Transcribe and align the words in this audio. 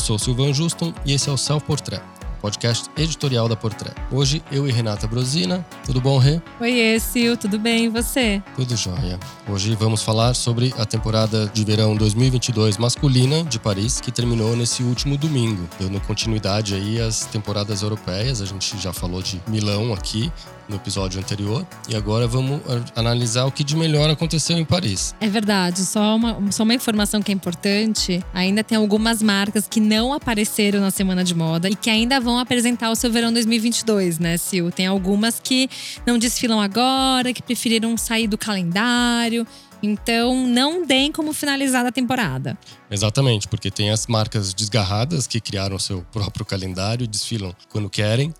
Eu 0.00 0.02
sou 0.02 0.16
o 0.16 0.18
Silvan 0.18 0.50
Juston 0.54 0.94
e 1.04 1.12
esse 1.12 1.28
é 1.28 1.32
o 1.32 1.36
Self 1.36 1.66
Portrait 1.66 2.02
podcast 2.40 2.88
editorial 2.96 3.46
da 3.48 3.54
Portrait. 3.54 3.94
Hoje, 4.10 4.42
eu 4.50 4.66
e 4.66 4.72
Renata 4.72 5.06
Brosina. 5.06 5.62
Tudo 5.84 6.00
bom, 6.00 6.16
Rê? 6.16 6.40
Oi, 6.58 6.98
Sil, 7.04 7.36
tudo 7.36 7.58
bem? 7.58 7.84
E 7.84 7.88
você? 7.90 8.42
Tudo 8.56 8.74
jóia. 8.76 9.20
Hoje 9.46 9.74
vamos 9.74 10.02
falar 10.02 10.32
sobre 10.32 10.72
a 10.78 10.86
temporada 10.86 11.50
de 11.52 11.62
verão 11.64 11.94
2022 11.94 12.78
masculina 12.78 13.44
de 13.44 13.58
Paris, 13.58 14.00
que 14.00 14.10
terminou 14.10 14.56
nesse 14.56 14.82
último 14.82 15.18
domingo, 15.18 15.68
dando 15.78 16.00
continuidade 16.00 16.74
aí 16.74 16.98
às 16.98 17.26
temporadas 17.26 17.82
europeias. 17.82 18.40
A 18.40 18.46
gente 18.46 18.78
já 18.78 18.94
falou 18.94 19.22
de 19.22 19.38
Milão 19.46 19.92
aqui, 19.92 20.32
no 20.70 20.76
episódio 20.76 21.18
anterior. 21.20 21.66
E 21.88 21.96
agora 21.96 22.26
vamos 22.26 22.60
analisar 22.94 23.44
o 23.44 23.52
que 23.52 23.62
de 23.62 23.76
melhor 23.76 24.08
aconteceu 24.08 24.56
em 24.56 24.64
Paris. 24.64 25.14
É 25.20 25.28
verdade. 25.28 25.80
Só 25.80 26.16
uma, 26.16 26.50
só 26.52 26.62
uma 26.62 26.74
informação 26.74 27.20
que 27.20 27.30
é 27.30 27.34
importante: 27.34 28.24
ainda 28.32 28.64
tem 28.64 28.78
algumas 28.78 29.22
marcas 29.22 29.68
que 29.68 29.80
não 29.80 30.12
apareceram 30.12 30.80
na 30.80 30.90
semana 30.90 31.24
de 31.24 31.34
moda 31.34 31.68
e 31.68 31.74
que 31.74 31.90
ainda 31.90 32.20
vão 32.20 32.38
apresentar 32.38 32.90
o 32.90 32.94
seu 32.94 33.10
verão 33.10 33.32
2022, 33.32 34.18
né, 34.18 34.36
Sil? 34.38 34.70
Tem 34.70 34.86
algumas 34.86 35.40
que 35.40 35.68
não 36.06 36.16
desfilam 36.16 36.60
agora, 36.60 37.32
que 37.32 37.42
preferiram 37.42 37.96
sair 37.96 38.28
do 38.28 38.38
calendário. 38.38 39.46
Então, 39.82 40.46
não 40.46 40.84
deem 40.84 41.10
como 41.10 41.32
finalizada 41.32 41.88
a 41.88 41.92
temporada. 41.92 42.58
Exatamente, 42.90 43.48
porque 43.48 43.70
tem 43.70 43.90
as 43.90 44.06
marcas 44.06 44.52
desgarradas 44.52 45.26
que 45.26 45.40
criaram 45.40 45.78
seu 45.78 46.04
próprio 46.12 46.44
calendário, 46.44 47.06
desfilam 47.06 47.54
quando 47.70 47.88
querem. 47.88 48.34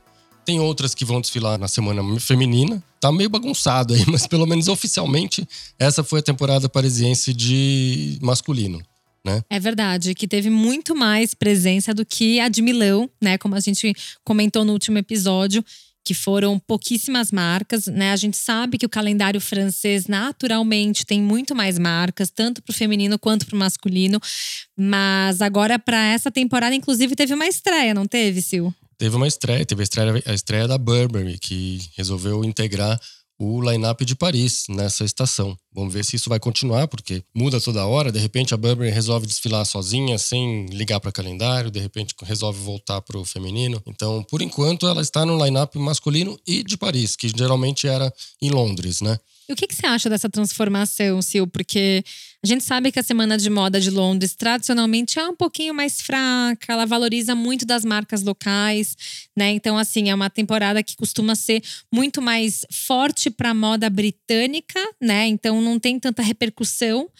Tem 0.44 0.60
outras 0.60 0.94
que 0.94 1.04
vão 1.04 1.20
desfilar 1.20 1.58
na 1.58 1.68
semana 1.68 2.02
feminina. 2.18 2.82
Tá 3.00 3.10
meio 3.12 3.30
bagunçado 3.30 3.94
aí, 3.94 4.04
mas 4.08 4.26
pelo 4.26 4.46
menos 4.46 4.68
oficialmente 4.68 5.46
essa 5.78 6.02
foi 6.02 6.20
a 6.20 6.22
temporada 6.22 6.68
parisiense 6.68 7.32
de 7.32 8.18
masculino. 8.20 8.82
Né? 9.24 9.42
É 9.50 9.60
verdade, 9.60 10.14
que 10.14 10.26
teve 10.26 10.48
muito 10.48 10.94
mais 10.94 11.34
presença 11.34 11.92
do 11.92 12.06
que 12.06 12.40
a 12.40 12.48
de 12.48 12.62
Milão, 12.62 13.08
né? 13.20 13.36
Como 13.36 13.54
a 13.54 13.60
gente 13.60 13.94
comentou 14.24 14.64
no 14.64 14.72
último 14.72 14.96
episódio, 14.96 15.62
que 16.02 16.14
foram 16.14 16.58
pouquíssimas 16.58 17.30
marcas, 17.30 17.86
né? 17.86 18.12
A 18.12 18.16
gente 18.16 18.36
sabe 18.36 18.78
que 18.78 18.86
o 18.86 18.88
calendário 18.88 19.40
francês 19.40 20.06
naturalmente 20.06 21.04
tem 21.04 21.20
muito 21.20 21.54
mais 21.54 21.78
marcas, 21.78 22.30
tanto 22.30 22.62
para 22.62 22.72
o 22.72 22.74
feminino 22.74 23.18
quanto 23.18 23.46
para 23.46 23.54
o 23.54 23.58
masculino. 23.58 24.18
Mas 24.76 25.42
agora, 25.42 25.78
para 25.78 26.02
essa 26.06 26.30
temporada, 26.30 26.74
inclusive, 26.74 27.14
teve 27.14 27.34
uma 27.34 27.46
estreia, 27.46 27.92
não 27.92 28.06
teve, 28.06 28.40
Sil? 28.42 28.72
Teve 29.00 29.16
uma 29.16 29.26
estreia, 29.26 29.64
teve 29.64 29.80
a 29.80 29.84
estreia, 29.84 30.22
a 30.26 30.34
estreia 30.34 30.68
da 30.68 30.76
Burberry, 30.76 31.38
que 31.38 31.80
resolveu 31.96 32.44
integrar 32.44 33.00
o 33.38 33.62
line-up 33.62 34.04
de 34.04 34.14
Paris 34.14 34.64
nessa 34.68 35.06
estação. 35.06 35.56
Vamos 35.72 35.94
ver 35.94 36.04
se 36.04 36.16
isso 36.16 36.28
vai 36.28 36.38
continuar, 36.38 36.86
porque 36.86 37.24
muda 37.34 37.58
toda 37.58 37.86
hora. 37.86 38.12
De 38.12 38.18
repente 38.18 38.52
a 38.52 38.58
Burberry 38.58 38.90
resolve 38.90 39.26
desfilar 39.26 39.64
sozinha, 39.64 40.18
sem 40.18 40.66
ligar 40.66 41.00
para 41.00 41.10
calendário. 41.10 41.70
De 41.70 41.80
repente 41.80 42.14
resolve 42.22 42.60
voltar 42.60 43.00
para 43.00 43.16
o 43.16 43.24
feminino. 43.24 43.82
Então, 43.86 44.22
por 44.24 44.42
enquanto, 44.42 44.86
ela 44.86 45.00
está 45.00 45.24
no 45.24 45.42
line-up 45.42 45.78
masculino 45.78 46.38
e 46.46 46.62
de 46.62 46.76
Paris, 46.76 47.16
que 47.16 47.32
geralmente 47.34 47.88
era 47.88 48.12
em 48.42 48.50
Londres, 48.50 49.00
né? 49.00 49.18
E 49.50 49.52
o 49.52 49.56
que, 49.56 49.66
que 49.66 49.74
você 49.74 49.84
acha 49.84 50.08
dessa 50.08 50.30
transformação, 50.30 51.20
Sil? 51.26 51.42
Porque 51.44 52.04
a 52.40 52.46
gente 52.46 52.62
sabe 52.62 52.92
que 52.92 53.00
a 53.00 53.02
Semana 53.02 53.36
de 53.36 53.50
Moda 53.50 53.80
de 53.80 53.90
Londres 53.90 54.32
tradicionalmente 54.32 55.18
é 55.18 55.26
um 55.26 55.34
pouquinho 55.34 55.74
mais 55.74 56.00
fraca, 56.00 56.72
ela 56.72 56.86
valoriza 56.86 57.34
muito 57.34 57.66
das 57.66 57.84
marcas 57.84 58.22
locais, 58.22 58.96
né? 59.36 59.50
Então, 59.50 59.76
assim, 59.76 60.08
é 60.08 60.14
uma 60.14 60.30
temporada 60.30 60.84
que 60.84 60.94
costuma 60.94 61.34
ser 61.34 61.64
muito 61.92 62.22
mais 62.22 62.64
forte 62.70 63.28
para 63.28 63.50
a 63.50 63.54
moda 63.54 63.90
britânica, 63.90 64.80
né? 65.02 65.26
Então, 65.26 65.60
não 65.60 65.80
tem 65.80 65.98
tanta 65.98 66.22
repercussão. 66.22 67.10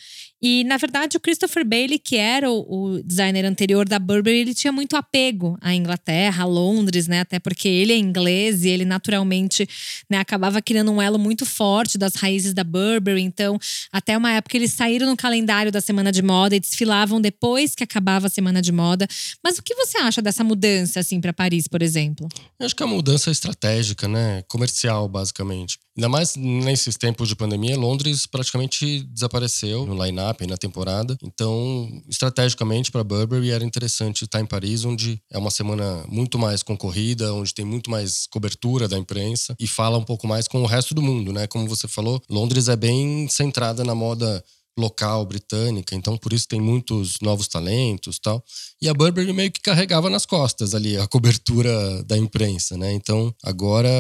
E, 0.43 0.65
na 0.65 0.79
verdade, 0.79 1.17
o 1.17 1.21
Christopher 1.21 1.67
Bailey, 1.67 1.99
que 1.99 2.17
era 2.17 2.51
o, 2.51 2.95
o, 2.95 3.03
designer 3.03 3.45
anterior 3.45 3.87
da 3.87 3.99
Burberry, 3.99 4.39
ele 4.39 4.55
tinha 4.55 4.73
muito 4.73 4.97
apego 4.97 5.59
à 5.61 5.75
Inglaterra, 5.75 6.45
a 6.45 6.47
Londres, 6.47 7.07
né? 7.07 7.21
Até 7.21 7.39
porque 7.39 7.69
ele 7.69 7.93
é 7.93 7.97
inglês 7.97 8.65
e 8.65 8.69
ele 8.69 8.85
naturalmente 8.85 9.69
né, 10.09 10.19
acabava 10.19 10.63
criando 10.63 10.91
um 10.91 11.03
elo 11.03 11.19
muito 11.19 11.45
forte 11.45 11.99
das 11.99 12.15
raízes 12.15 12.55
da 12.55 12.65
Burberry. 12.65 13.23
Então, 13.23 13.59
até 13.93 14.17
uma 14.17 14.33
época 14.33 14.57
eles 14.57 14.73
saíram 14.73 15.07
no 15.07 15.17
calendário 15.17 15.71
da 15.71 15.81
Semana 15.81 16.11
de 16.11 16.23
Moda 16.23 16.57
e 16.57 16.61
desfilavam 16.61 17.21
depois 17.21 17.75
que 17.75 17.85
acabava 17.85 18.27
a 18.27 18.31
Semana 18.31 18.63
de 18.63 18.73
Moda. 18.73 19.07
Mas 19.45 19.59
o 19.59 19.63
que 19.63 19.75
você 19.75 19.99
acha 19.99 20.23
dessa 20.23 20.43
mudança, 20.43 21.01
assim, 21.01 21.21
para 21.21 21.33
Paris, 21.33 21.69
por 21.69 21.83
exemplo? 21.83 22.27
Eu 22.59 22.67
acho 22.67 22.75
que 22.75 22.83
é 22.83 22.87
uma 22.87 22.97
mudança 22.97 23.31
estratégica, 23.31 24.09
né? 24.09 24.43
Comercial, 24.49 25.09
basicamente. 25.09 25.79
Ainda 25.97 26.09
mais 26.09 26.37
nesses 26.37 26.97
tempos 26.97 27.29
de 27.29 27.37
pandemia, 27.37 27.77
Londres 27.77 28.25
praticamente 28.25 29.03
desapareceu 29.05 29.85
no 29.85 30.03
line-up, 30.03 30.30
na 30.47 30.57
temporada. 30.57 31.17
Então, 31.23 32.03
estrategicamente 32.09 32.91
para 32.91 33.05
Burberry 33.05 33.51
era 33.51 33.65
interessante 33.65 34.25
estar 34.25 34.41
em 34.41 34.47
Paris, 34.47 34.85
onde 34.85 35.21
é 35.31 35.39
uma 35.39 35.51
semana 35.51 36.05
muito 36.09 36.39
mais 36.39 36.63
concorrida, 36.63 37.33
onde 37.35 37.55
tem 37.55 37.65
muito 37.65 37.91
mais 37.91 38.27
cobertura 38.31 38.89
da 38.89 38.99
imprensa 38.99 39.55
e 39.59 39.67
fala 39.67 39.99
um 39.99 40.05
pouco 40.05 40.27
mais 40.27 40.49
com 40.49 40.63
o 40.63 40.67
resto 40.67 40.95
do 40.95 41.03
mundo, 41.03 41.33
né? 41.33 41.47
Como 41.47 41.69
você 41.69 41.87
falou, 41.87 42.23
Londres 42.29 42.69
é 42.69 42.77
bem 42.77 43.29
centrada 43.29 43.85
na 43.85 43.95
moda 43.95 44.43
local 44.79 45.25
britânica, 45.27 45.95
então 45.95 46.17
por 46.17 46.33
isso 46.33 46.49
tem 46.49 46.61
muitos 46.61 47.17
novos 47.21 47.49
talentos 47.49 48.19
tal. 48.19 48.43
E 48.81 48.89
a 48.89 48.95
Burberry 48.95 49.33
meio 49.33 49.51
que 49.51 49.61
carregava 49.61 50.09
nas 50.09 50.25
costas 50.25 50.75
ali 50.75 50.97
a 50.97 51.07
cobertura 51.07 52.03
da 52.05 52.17
imprensa, 52.17 52.77
né? 52.77 52.93
Então 52.93 53.35
agora 53.43 53.91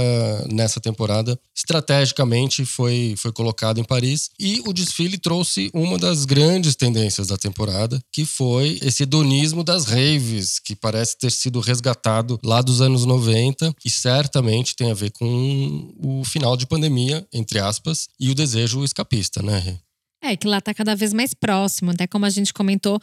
nessa 0.50 0.80
temporada 0.80 1.38
estrategicamente 1.56 2.64
foi 2.64 3.14
foi 3.16 3.32
colocado 3.32 3.78
em 3.78 3.84
Paris 3.84 4.30
e 4.38 4.62
o 4.66 4.72
desfile 4.72 5.18
trouxe 5.18 5.70
uma 5.74 5.98
das 5.98 6.24
grandes 6.24 6.74
tendências 6.74 7.28
da 7.28 7.36
temporada, 7.36 8.00
que 8.12 8.24
foi 8.24 8.78
esse 8.82 9.02
hedonismo 9.02 9.62
das 9.62 9.84
raves, 9.84 10.58
que 10.58 10.74
parece 10.74 11.18
ter 11.18 11.30
sido 11.30 11.60
resgatado 11.60 12.38
lá 12.44 12.62
dos 12.62 12.80
anos 12.80 13.04
90 13.04 13.74
e 13.84 13.90
certamente 13.90 14.74
tem 14.74 14.90
a 14.90 14.94
ver 14.94 15.10
com 15.10 15.94
o 15.98 16.24
final 16.24 16.56
de 16.56 16.66
pandemia, 16.66 17.26
entre 17.32 17.58
aspas, 17.58 18.08
e 18.18 18.30
o 18.30 18.34
desejo 18.34 18.84
escapista, 18.84 19.42
né? 19.42 19.78
É, 20.22 20.36
que 20.36 20.46
lá 20.46 20.58
está 20.58 20.74
cada 20.74 20.94
vez 20.94 21.12
mais 21.12 21.32
próximo, 21.32 21.90
até 21.92 22.06
como 22.06 22.26
a 22.26 22.30
gente 22.30 22.52
comentou 22.52 23.00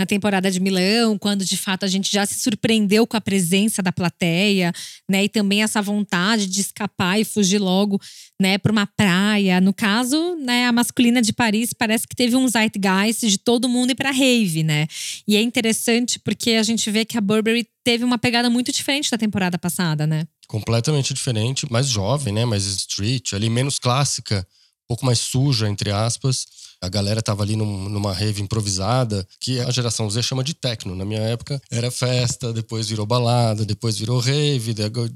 na 0.00 0.06
temporada 0.06 0.50
de 0.50 0.58
Milão, 0.60 1.18
quando 1.18 1.44
de 1.44 1.58
fato 1.58 1.84
a 1.84 1.86
gente 1.86 2.10
já 2.10 2.24
se 2.24 2.40
surpreendeu 2.40 3.06
com 3.06 3.18
a 3.18 3.20
presença 3.20 3.82
da 3.82 3.92
plateia, 3.92 4.72
né? 5.06 5.24
E 5.24 5.28
também 5.28 5.62
essa 5.62 5.82
vontade 5.82 6.46
de 6.46 6.58
escapar 6.62 7.20
e 7.20 7.24
fugir 7.24 7.58
logo, 7.58 8.00
né, 8.40 8.56
para 8.56 8.72
uma 8.72 8.86
praia. 8.86 9.60
No 9.60 9.74
caso, 9.74 10.36
né, 10.36 10.66
a 10.66 10.72
masculina 10.72 11.20
de 11.20 11.34
Paris 11.34 11.74
parece 11.74 12.08
que 12.08 12.16
teve 12.16 12.34
um 12.34 12.48
zeitgeist 12.48 13.28
de 13.28 13.36
todo 13.36 13.68
mundo 13.68 13.90
ir 13.90 13.94
para 13.94 14.10
rave, 14.10 14.62
né? 14.62 14.86
E 15.28 15.36
é 15.36 15.42
interessante 15.42 16.18
porque 16.18 16.52
a 16.52 16.62
gente 16.62 16.90
vê 16.90 17.04
que 17.04 17.18
a 17.18 17.20
Burberry 17.20 17.68
teve 17.84 18.02
uma 18.02 18.16
pegada 18.16 18.48
muito 18.48 18.72
diferente 18.72 19.10
da 19.10 19.18
temporada 19.18 19.58
passada, 19.58 20.06
né? 20.06 20.24
Completamente 20.48 21.12
diferente, 21.12 21.70
mais 21.70 21.86
jovem, 21.88 22.32
né? 22.32 22.46
Mais 22.46 22.64
street, 22.64 23.34
ali 23.34 23.50
menos 23.50 23.78
clássica, 23.78 24.46
pouco 24.90 25.06
mais 25.06 25.20
suja, 25.20 25.68
entre 25.68 25.92
aspas. 25.92 26.46
A 26.80 26.88
galera 26.88 27.22
tava 27.22 27.44
ali 27.44 27.54
num, 27.54 27.88
numa 27.88 28.12
rave 28.12 28.42
improvisada, 28.42 29.24
que 29.38 29.60
a 29.60 29.70
geração 29.70 30.10
Z 30.10 30.20
chama 30.20 30.42
de 30.42 30.52
techno. 30.52 30.96
Na 30.96 31.04
minha 31.04 31.20
época 31.20 31.62
era 31.70 31.92
festa, 31.92 32.52
depois 32.52 32.88
virou 32.88 33.06
balada, 33.06 33.64
depois 33.64 33.96
virou 33.96 34.18
rave, 34.18 34.74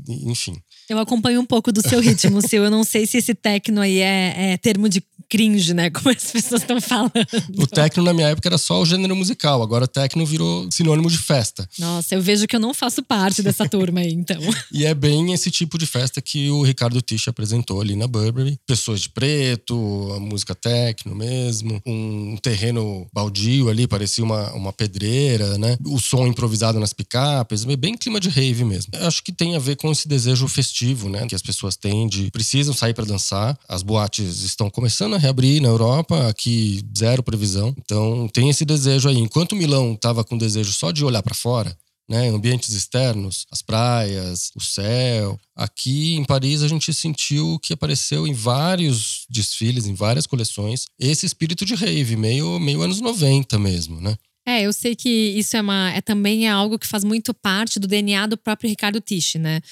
enfim. 0.08 0.56
Eu 0.88 0.98
acompanho 0.98 1.40
um 1.40 1.46
pouco 1.46 1.72
do 1.72 1.86
seu 1.86 2.00
ritmo, 2.00 2.40
seu. 2.46 2.64
Eu 2.64 2.70
não 2.70 2.84
sei 2.84 3.06
se 3.06 3.18
esse 3.18 3.34
techno 3.34 3.80
aí 3.80 3.98
é, 3.98 4.52
é 4.52 4.56
termo 4.56 4.88
de 4.88 5.02
cringe, 5.28 5.74
né? 5.74 5.90
Como 5.90 6.10
as 6.10 6.30
pessoas 6.30 6.62
estão 6.62 6.80
falando. 6.80 7.12
O 7.56 7.66
techno 7.66 8.02
na 8.02 8.12
minha 8.12 8.28
época 8.28 8.48
era 8.48 8.58
só 8.58 8.80
o 8.80 8.86
gênero 8.86 9.16
musical, 9.16 9.62
agora 9.62 9.86
techno 9.88 10.24
virou 10.24 10.68
sinônimo 10.70 11.10
de 11.10 11.18
festa. 11.18 11.68
Nossa, 11.78 12.14
eu 12.14 12.22
vejo 12.22 12.46
que 12.46 12.54
eu 12.54 12.60
não 12.60 12.74
faço 12.74 13.02
parte 13.02 13.42
dessa 13.42 13.66
turma 13.68 14.00
aí, 14.00 14.12
então. 14.12 14.40
e 14.72 14.84
é 14.84 14.94
bem 14.94 15.32
esse 15.32 15.50
tipo 15.50 15.78
de 15.78 15.86
festa 15.86 16.20
que 16.20 16.50
o 16.50 16.62
Ricardo 16.62 17.00
Tisch 17.00 17.28
apresentou 17.28 17.80
ali 17.80 17.96
na 17.96 18.06
Burberry. 18.06 18.58
Pessoas 18.66 19.00
de 19.00 19.08
preto, 19.08 20.12
a 20.14 20.20
música 20.20 20.54
techno 20.54 21.14
mesmo, 21.14 21.80
um 21.86 22.36
terreno 22.42 23.06
baldio 23.12 23.68
ali, 23.68 23.86
parecia 23.86 24.24
uma, 24.24 24.52
uma 24.52 24.72
pedreira, 24.72 25.58
né? 25.58 25.76
O 25.84 25.98
som 25.98 26.26
improvisado 26.26 26.78
nas 26.78 26.92
picapes, 26.92 27.64
bem 27.64 27.96
clima 27.96 28.20
de 28.20 28.28
rave 28.28 28.64
mesmo. 28.64 28.92
Eu 28.94 29.06
acho 29.06 29.22
que 29.22 29.32
tem 29.32 29.56
a 29.56 29.58
ver 29.58 29.76
com 29.76 29.90
esse 29.90 30.06
desejo 30.06 30.46
festivo, 30.46 30.73
né? 31.08 31.26
Que 31.26 31.34
as 31.34 31.42
pessoas 31.42 31.76
têm 31.76 32.08
de 32.08 32.30
precisam 32.30 32.74
sair 32.74 32.94
para 32.94 33.04
dançar. 33.04 33.58
As 33.68 33.82
boates 33.82 34.42
estão 34.42 34.68
começando 34.68 35.14
a 35.14 35.18
reabrir 35.18 35.60
na 35.60 35.68
Europa, 35.68 36.28
aqui 36.28 36.82
zero 36.96 37.22
previsão. 37.22 37.74
Então 37.78 38.28
tem 38.32 38.50
esse 38.50 38.64
desejo 38.64 39.08
aí. 39.08 39.18
Enquanto 39.18 39.54
Milão 39.54 39.92
estava 39.92 40.24
com 40.24 40.36
desejo 40.36 40.72
só 40.72 40.90
de 40.90 41.04
olhar 41.04 41.22
para 41.22 41.34
fora, 41.34 41.76
né, 42.08 42.28
ambientes 42.28 42.74
externos, 42.74 43.46
as 43.50 43.62
praias, 43.62 44.50
o 44.54 44.60
céu. 44.60 45.38
Aqui 45.56 46.14
em 46.14 46.24
Paris 46.24 46.62
a 46.62 46.68
gente 46.68 46.92
sentiu 46.92 47.58
que 47.60 47.72
apareceu 47.72 48.26
em 48.26 48.34
vários 48.34 49.24
desfiles, 49.30 49.86
em 49.86 49.94
várias 49.94 50.26
coleções, 50.26 50.86
esse 50.98 51.24
espírito 51.24 51.64
de 51.64 51.74
rave, 51.74 52.16
meio, 52.16 52.58
meio 52.58 52.82
anos 52.82 53.00
90 53.00 53.58
mesmo, 53.58 54.00
né? 54.00 54.16
É, 54.46 54.62
eu 54.62 54.72
sei 54.74 54.94
que 54.94 55.08
isso 55.08 55.56
é, 55.56 55.60
uma, 55.62 55.90
é 55.90 56.02
também 56.02 56.46
é 56.46 56.50
algo 56.50 56.78
que 56.78 56.86
faz 56.86 57.02
muito 57.02 57.32
parte 57.32 57.78
do 57.80 57.88
DNA 57.88 58.26
do 58.26 58.36
próprio 58.36 58.68
Ricardo 58.68 59.00
Tisch, 59.00 59.36
né? 59.36 59.62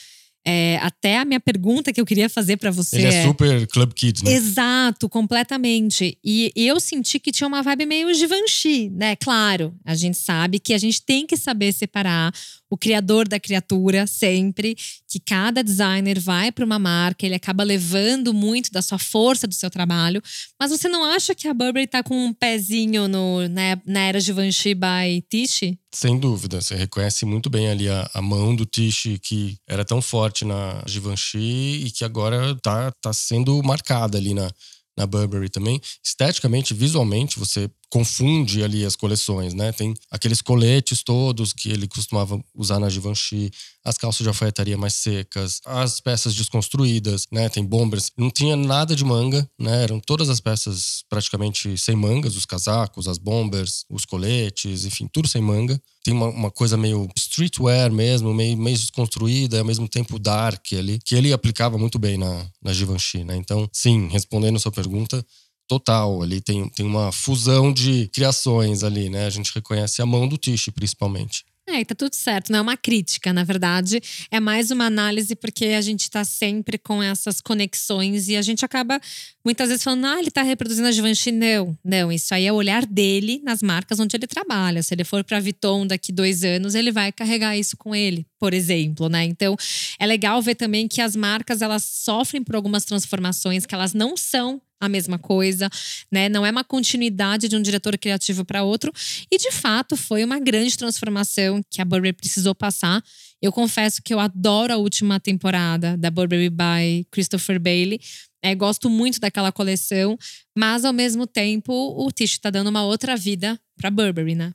É, 0.45 0.79
até 0.83 1.19
a 1.19 1.25
minha 1.25 1.39
pergunta 1.39 1.93
que 1.93 2.01
eu 2.01 2.07
queria 2.07 2.29
fazer 2.29 2.57
para 2.57 2.71
você. 2.71 2.97
Ele 2.97 3.07
é, 3.07 3.23
super 3.25 3.67
Club 3.69 3.93
Kids, 3.93 4.23
né? 4.23 4.33
Exato, 4.33 5.09
completamente. 5.09 6.19
E 6.25 6.53
eu 6.57 6.81
senti 6.81 7.21
que 7.21 7.31
tinha 7.31 7.47
uma 7.47 7.63
vibe 7.63 7.87
meio 7.87 8.13
Givenchy, 8.13 8.91
né? 8.91 9.15
Claro, 9.17 9.75
a 9.85 9.95
gente 9.95 10.19
sabe 10.19 10.59
que 10.59 10.75
a 10.75 10.79
gente 10.79 11.01
tem 11.03 11.27
que 11.27 11.37
saber 11.37 11.73
separar 11.73 12.33
o 12.73 12.77
criador 12.79 13.29
da 13.29 13.39
criatura 13.39 14.07
sempre, 14.07 14.75
que 15.07 15.21
cada 15.21 15.63
designer 15.63 16.19
vai 16.19 16.51
para 16.51 16.65
uma 16.65 16.79
marca, 16.79 17.27
ele 17.27 17.35
acaba 17.35 17.63
levando 17.63 18.33
muito 18.33 18.73
da 18.73 18.81
sua 18.81 18.99
força 18.99 19.47
do 19.47 19.53
seu 19.53 19.69
trabalho. 19.69 20.23
Mas 20.59 20.71
você 20.71 20.89
não 20.89 21.05
acha 21.05 21.35
que 21.35 21.47
a 21.47 21.53
Burberry 21.53 21.87
tá 21.87 22.03
com 22.03 22.17
um 22.17 22.33
pezinho 22.33 23.07
no, 23.09 23.47
né, 23.47 23.79
na 23.85 24.01
era 24.01 24.19
Givenchy 24.19 24.75
by 24.75 25.23
Tish? 25.29 25.75
Sem 25.95 26.19
dúvida, 26.19 26.63
você 26.63 26.75
reconhece 26.75 27.27
muito 27.27 27.51
bem 27.51 27.69
ali 27.69 27.91
a, 27.91 28.11
a 28.15 28.23
mão 28.23 28.57
do 28.57 28.65
Tish 28.65 29.19
que 29.23 29.59
era 29.69 29.85
tão 29.85 30.01
forte 30.01 30.43
na 30.47 30.83
Givenchy 30.87 31.85
e 31.85 31.91
que 31.91 32.07
agora 32.07 32.57
tá, 32.63 32.91
tá 33.03 33.13
sendo 33.13 33.63
marcada 33.63 34.17
ali 34.17 34.33
na, 34.33 34.51
na 34.97 35.07
Burberry 35.07 35.51
também. 35.51 35.79
Esteticamente, 36.03 36.73
visualmente, 36.73 37.39
você 37.39 37.69
confunde 37.93 38.65
ali 38.65 38.87
as 38.87 38.97
coleções, 38.97 39.53
né? 39.53 39.71
Tem 39.71 39.93
aqueles 40.11 40.41
coletes 40.41 41.03
todos 41.03 41.53
que 41.53 41.69
ele 41.69 41.87
costumava 41.87 42.43
usar 42.55 42.79
na 42.79 42.89
Givenchy, 42.89 43.51
as 43.85 43.99
calças 43.99 44.23
de 44.23 44.29
alfaiataria 44.29 44.79
mais 44.79 44.95
secas, 44.95 45.61
as 45.67 46.01
peças 46.01 46.35
desconstruídas, 46.35 47.27
né? 47.31 47.51
Tem 47.51 47.63
bombers. 47.63 48.11
Não 48.17 48.31
tinha 48.31 48.57
nada 48.57 48.97
de 48.97 49.05
manga, 49.05 49.47
né? 49.59 49.83
Eram 49.83 50.01
todas 50.01 50.31
as 50.31 50.41
peças 50.41 51.05
praticamente 51.11 51.77
sem 51.77 51.95
mangas, 51.95 52.35
os 52.35 52.47
casacos, 52.47 53.07
as 53.07 53.19
bombers, 53.19 53.85
os 53.91 54.07
coletes, 54.07 54.87
enfim, 54.87 55.07
tudo 55.13 55.29
sem 55.29 55.43
manga. 55.43 55.79
Tem 56.03 56.15
uma, 56.15 56.29
uma 56.29 56.51
coisa 56.51 56.79
meio 56.79 57.07
streetwear 57.15 57.93
mesmo, 57.93 58.33
meio, 58.33 58.57
meio 58.57 58.79
desconstruída, 58.79 59.59
ao 59.59 59.67
mesmo 59.67 59.87
tempo 59.87 60.19
dark 60.19 60.65
ali, 60.73 60.99
que 61.05 61.15
ele 61.15 61.31
aplicava 61.31 61.77
muito 61.77 61.99
bem 61.99 62.17
na, 62.17 62.47
na 62.63 62.73
Givenchy, 62.73 63.23
né? 63.23 63.37
Então, 63.37 63.69
sim, 63.71 64.09
respondendo 64.09 64.57
a 64.57 64.61
sua 64.61 64.73
pergunta, 64.73 65.23
total. 65.69 66.23
Ali 66.23 66.41
tem, 66.41 66.69
tem 66.71 66.85
uma 66.87 67.13
fusão 67.13 67.73
de 67.73 68.09
criações 68.09 68.83
ali, 68.83 69.09
né? 69.09 69.27
A 69.27 69.31
gente 69.31 69.53
reconhece 69.55 70.03
a 70.03 70.07
mão 70.07 70.29
do 70.29 70.37
Tish, 70.37 70.71
principalmente. 70.75 71.45
É, 71.65 71.85
tá 71.85 71.95
tudo 71.95 72.13
certo, 72.15 72.51
não 72.51 72.59
é 72.59 72.63
uma 72.63 72.77
crítica, 72.77 73.33
na 73.33 73.45
verdade. 73.45 74.01
É 74.33 74.41
mais 74.41 74.73
uma 74.73 74.85
análise 74.85 75.37
porque 75.37 75.67
a 75.67 75.81
gente 75.81 76.11
tá 76.11 76.25
sempre 76.25 76.77
com 76.77 77.01
essas 77.01 77.41
conexões 77.41 78.29
e 78.29 78.37
a 78.37 78.43
gente 78.43 78.65
acaba 78.65 79.01
muitas 79.45 79.69
vezes 79.69 79.85
falando, 79.85 80.07
ah, 80.07 80.19
ele 80.19 80.31
tá 80.31 80.43
reproduzindo 80.43 80.89
a 80.89 80.93
Givenchy. 80.93 81.31
Não, 81.31 81.79
não, 81.85 82.11
isso 82.11 82.35
aí 82.35 82.47
é 82.47 82.53
o 82.53 82.57
olhar 82.57 82.85
dele 82.85 83.41
nas 83.45 83.63
marcas 83.63 84.01
onde 84.01 84.17
ele 84.17 84.27
trabalha. 84.27 84.83
Se 84.83 84.93
ele 84.93 85.05
for 85.05 85.23
pra 85.23 85.39
Vuitton 85.39 85.87
daqui 85.87 86.11
dois 86.11 86.43
anos, 86.43 86.75
ele 86.75 86.91
vai 86.91 87.13
carregar 87.13 87.57
isso 87.57 87.77
com 87.77 87.95
ele, 87.95 88.27
por 88.41 88.53
exemplo, 88.53 89.09
né? 89.09 89.25
Então, 89.25 89.57
é 90.01 90.07
legal 90.07 90.43
ver 90.43 90.57
também 90.57 90.89
que 90.89 91.01
as 91.01 91.15
marcas, 91.15 91.63
elas 91.63 91.85
sofrem 91.85 92.43
por 92.43 92.57
algumas 92.57 92.85
transformações, 92.85 93.65
que 93.65 93.75
elas 93.75 93.95
não 93.95 94.17
são 94.17 94.61
a 94.83 94.89
mesma 94.89 95.17
coisa, 95.17 95.71
né? 96.11 96.29
Não 96.29 96.45
é 96.45 96.51
uma 96.51 96.65
continuidade 96.65 97.49
de 97.49 97.57
um 97.57 97.63
diretor 97.63 97.97
criativo 97.97 98.45
para 98.45 98.65
outro. 98.65 98.93
E 99.31 99.39
de 99.39 99.53
fato 99.53 99.97
foi 99.97 100.25
uma 100.25 100.41
grande 100.41 100.77
transformação 100.77 101.63
que 101.71 101.81
a 101.81 101.85
Burberry 101.85 102.13
precisou 102.13 102.53
passar. 102.53 103.01
Eu 103.41 103.53
confesso 103.53 104.03
que 104.03 104.13
eu 104.13 104.19
adoro 104.19 104.73
a 104.73 104.77
última 104.77 105.21
temporada 105.21 105.97
da 105.97 106.11
Burberry 106.11 106.51
by 106.51 107.07
Christopher 107.13 107.61
Bailey. 107.61 108.01
É, 108.43 108.57
gosto 108.57 108.91
muito 108.91 109.21
daquela 109.21 109.53
coleção, 109.53 110.19
mas 110.57 110.85
ao 110.85 110.93
mesmo 110.93 111.29
tempo 111.29 111.73
o 111.73 112.11
Tish 112.11 112.33
está 112.33 112.51
dando 112.51 112.69
uma 112.69 112.85
outra 112.85 113.17
vida 113.17 113.59
para 113.77 113.89
Burberry, 113.89 114.35
né? 114.35 114.53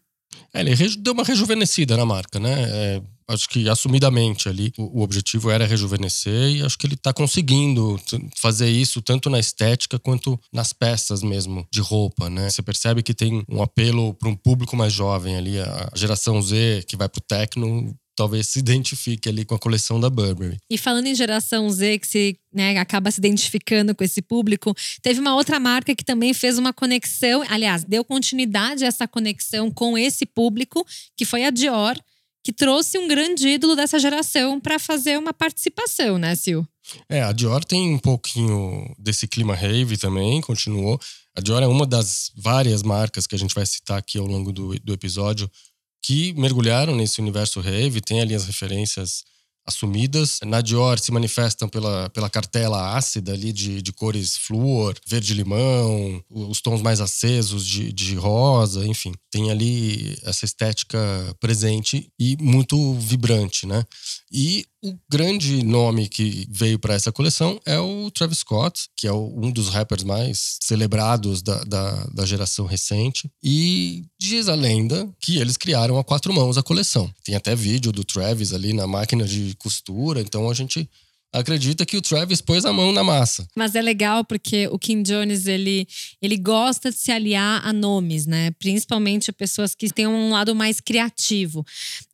É, 0.54 0.62
ele 0.62 0.98
deu 0.98 1.14
uma 1.14 1.24
rejuvenescida 1.24 1.96
na 1.98 2.06
marca, 2.06 2.40
né? 2.40 2.56
É 2.70 3.02
acho 3.28 3.50
que 3.50 3.68
assumidamente 3.68 4.48
ali 4.48 4.72
o, 4.78 5.00
o, 5.00 5.02
objetivo 5.02 5.52
era 5.52 5.66
rejuvenescer 5.66 6.56
e 6.56 6.64
acho 6.64 6.78
que 6.78 6.88
ele 6.88 6.94
está 6.94 7.14
conseguindo 7.14 8.00
fazer 8.38 8.70
isso 8.70 9.02
tanto 9.02 9.30
na 9.30 9.40
estética 9.40 10.00
quanto 10.00 10.40
nas 10.52 10.72
peças 10.72 11.22
mesmo 11.22 11.68
de 11.72 11.82
roupa, 11.82 12.30
né? 12.30 12.50
Você 12.50 12.62
percebe 12.62 13.04
que 13.04 13.14
tem 13.14 13.44
um 13.50 13.62
apelo 13.62 14.14
para 14.14 14.30
um 14.30 14.36
público 14.36 14.76
mais 14.78 14.94
jovem 14.94 15.36
ali, 15.36 15.60
a 15.60 15.90
geração 15.94 16.42
Z 16.42 16.86
que 16.88 16.96
vai 16.96 17.10
pro 17.10 17.22
techno 17.22 17.94
talvez 18.18 18.50
se 18.50 18.58
identifique 18.58 19.30
ali 19.30 19.46
com 19.46 19.54
a 19.54 19.60
coleção 19.60 20.00
da 20.00 20.10
Burberry. 20.10 20.58
E 20.70 20.78
falando 20.78 21.06
em 21.06 21.14
geração 21.14 21.70
Z, 21.70 22.00
que 22.00 22.08
se 22.08 22.40
né, 22.52 22.78
acaba 22.80 23.12
se 23.12 23.20
identificando 23.20 23.94
com 23.94 24.04
esse 24.04 24.24
público, 24.24 24.76
teve 25.04 25.20
uma 25.20 25.36
outra 25.36 25.60
marca 25.60 25.96
que 25.96 26.04
também 26.04 26.34
fez 26.34 26.58
uma 26.58 26.74
conexão, 26.74 27.44
aliás, 27.48 27.84
deu 27.84 28.04
continuidade 28.04 28.84
a 28.84 28.88
essa 28.88 29.08
conexão 29.08 29.70
com 29.70 29.96
esse 29.96 30.26
público, 30.26 30.86
que 31.16 31.24
foi 31.24 31.46
a 31.46 31.52
Dior 31.52 31.96
que 32.44 32.54
trouxe 32.54 32.98
um 32.98 33.10
grande 33.10 33.46
ídolo 33.46 33.76
dessa 33.76 34.00
geração 34.00 34.58
para 34.58 34.80
fazer 34.80 35.20
uma 35.20 35.34
participação, 35.34 36.18
né, 36.18 36.34
Sil? 36.40 36.64
É, 37.10 37.22
a 37.22 37.34
Dior 37.34 37.62
tem 37.66 37.94
um 37.94 38.00
pouquinho 38.00 38.96
desse 38.98 39.28
clima 39.28 39.54
rave 39.54 39.98
também, 39.98 40.40
continuou. 40.40 40.98
A 41.36 41.42
Dior 41.42 41.62
é 41.62 41.68
uma 41.68 41.86
das 41.86 42.32
várias 42.38 42.84
marcas 42.84 43.28
que 43.28 43.36
a 43.36 43.38
gente 43.38 43.54
vai 43.54 43.66
citar 43.66 43.98
aqui 43.98 44.18
ao 44.18 44.26
longo 44.26 44.54
do, 44.54 44.80
do 44.80 44.94
episódio 44.94 45.52
que 46.08 46.34
mergulharam 46.36 46.96
nesse 46.96 47.20
universo 47.20 47.60
rave, 47.60 48.00
tem 48.00 48.22
ali 48.22 48.34
as 48.34 48.46
referências 48.46 49.26
assumidas. 49.66 50.40
Na 50.46 50.62
Dior 50.62 50.98
se 51.00 51.12
manifestam 51.12 51.68
pela, 51.68 52.10
pela 52.12 52.30
cartela 52.30 52.96
ácida 52.96 53.34
ali 53.34 53.52
de, 53.52 53.82
de 53.82 53.92
cores 53.92 54.38
flúor, 54.38 54.96
verde-limão, 55.06 56.24
os 56.30 56.62
tons 56.62 56.82
mais 56.82 57.02
acesos 57.02 57.68
de, 57.68 57.92
de 57.92 58.16
rosa, 58.16 58.88
enfim. 58.88 59.12
Tem 59.30 59.52
ali 59.52 60.18
essa 60.24 60.46
estética 60.46 60.98
presente 61.42 62.10
e 62.18 62.38
muito 62.40 62.94
vibrante, 62.94 63.68
né? 63.68 63.84
E 64.32 64.66
o 64.84 64.98
grande 65.10 65.64
nome 65.64 66.08
que 66.08 66.48
veio 66.50 66.78
para 66.78 66.94
essa 66.94 67.12
coleção 67.12 67.60
é 67.66 67.80
o 67.80 68.12
Travis 68.12 68.40
Scott, 68.40 68.88
que 68.96 69.08
é 69.08 69.14
um 69.14 69.52
dos 69.52 69.70
rappers 69.70 70.04
mais 70.04 70.58
celebrados 70.62 71.42
da, 71.42 71.64
da, 71.64 72.06
da, 72.14 72.26
geração 72.26 72.66
recente. 72.66 73.30
E 73.44 74.06
diz 74.20 74.48
a 74.48 74.56
lenda 74.56 75.10
que 75.20 75.38
eles 75.38 75.58
criaram 75.58 75.98
a 75.98 76.04
quatro 76.04 76.34
mãos 76.34 76.58
a 76.58 76.64
coleção. 76.64 77.12
Tem 77.24 77.36
até 77.36 77.56
vídeo 77.56 77.92
do 77.92 78.04
Travis 78.04 78.54
ali 78.54 78.74
na 78.74 78.86
máquina 78.86 79.26
de 79.26 79.56
costura, 79.58 80.22
então 80.22 80.50
a 80.50 80.54
gente 80.54 80.90
acredita 81.34 81.86
que 81.86 81.98
o 81.98 82.02
Travis 82.02 82.42
pôs 82.42 82.66
a 82.66 82.74
mão 82.74 82.92
na 82.92 83.04
massa. 83.04 83.48
Mas 83.56 83.76
é 83.76 83.82
legal 83.82 84.24
porque 84.24 84.68
o 84.68 84.80
Kim 84.80 85.02
Jones 85.04 85.46
ele, 85.46 85.88
ele 86.22 86.38
gosta 86.38 86.92
de 86.92 86.98
se 86.98 87.12
aliar 87.12 87.66
a 87.66 87.74
nomes, 87.74 88.26
né? 88.26 88.52
Principalmente 88.52 89.32
pessoas 89.32 89.76
que 89.76 89.90
têm 89.90 90.08
um 90.08 90.32
lado 90.32 90.56
mais 90.56 90.80
criativo. 90.80 91.66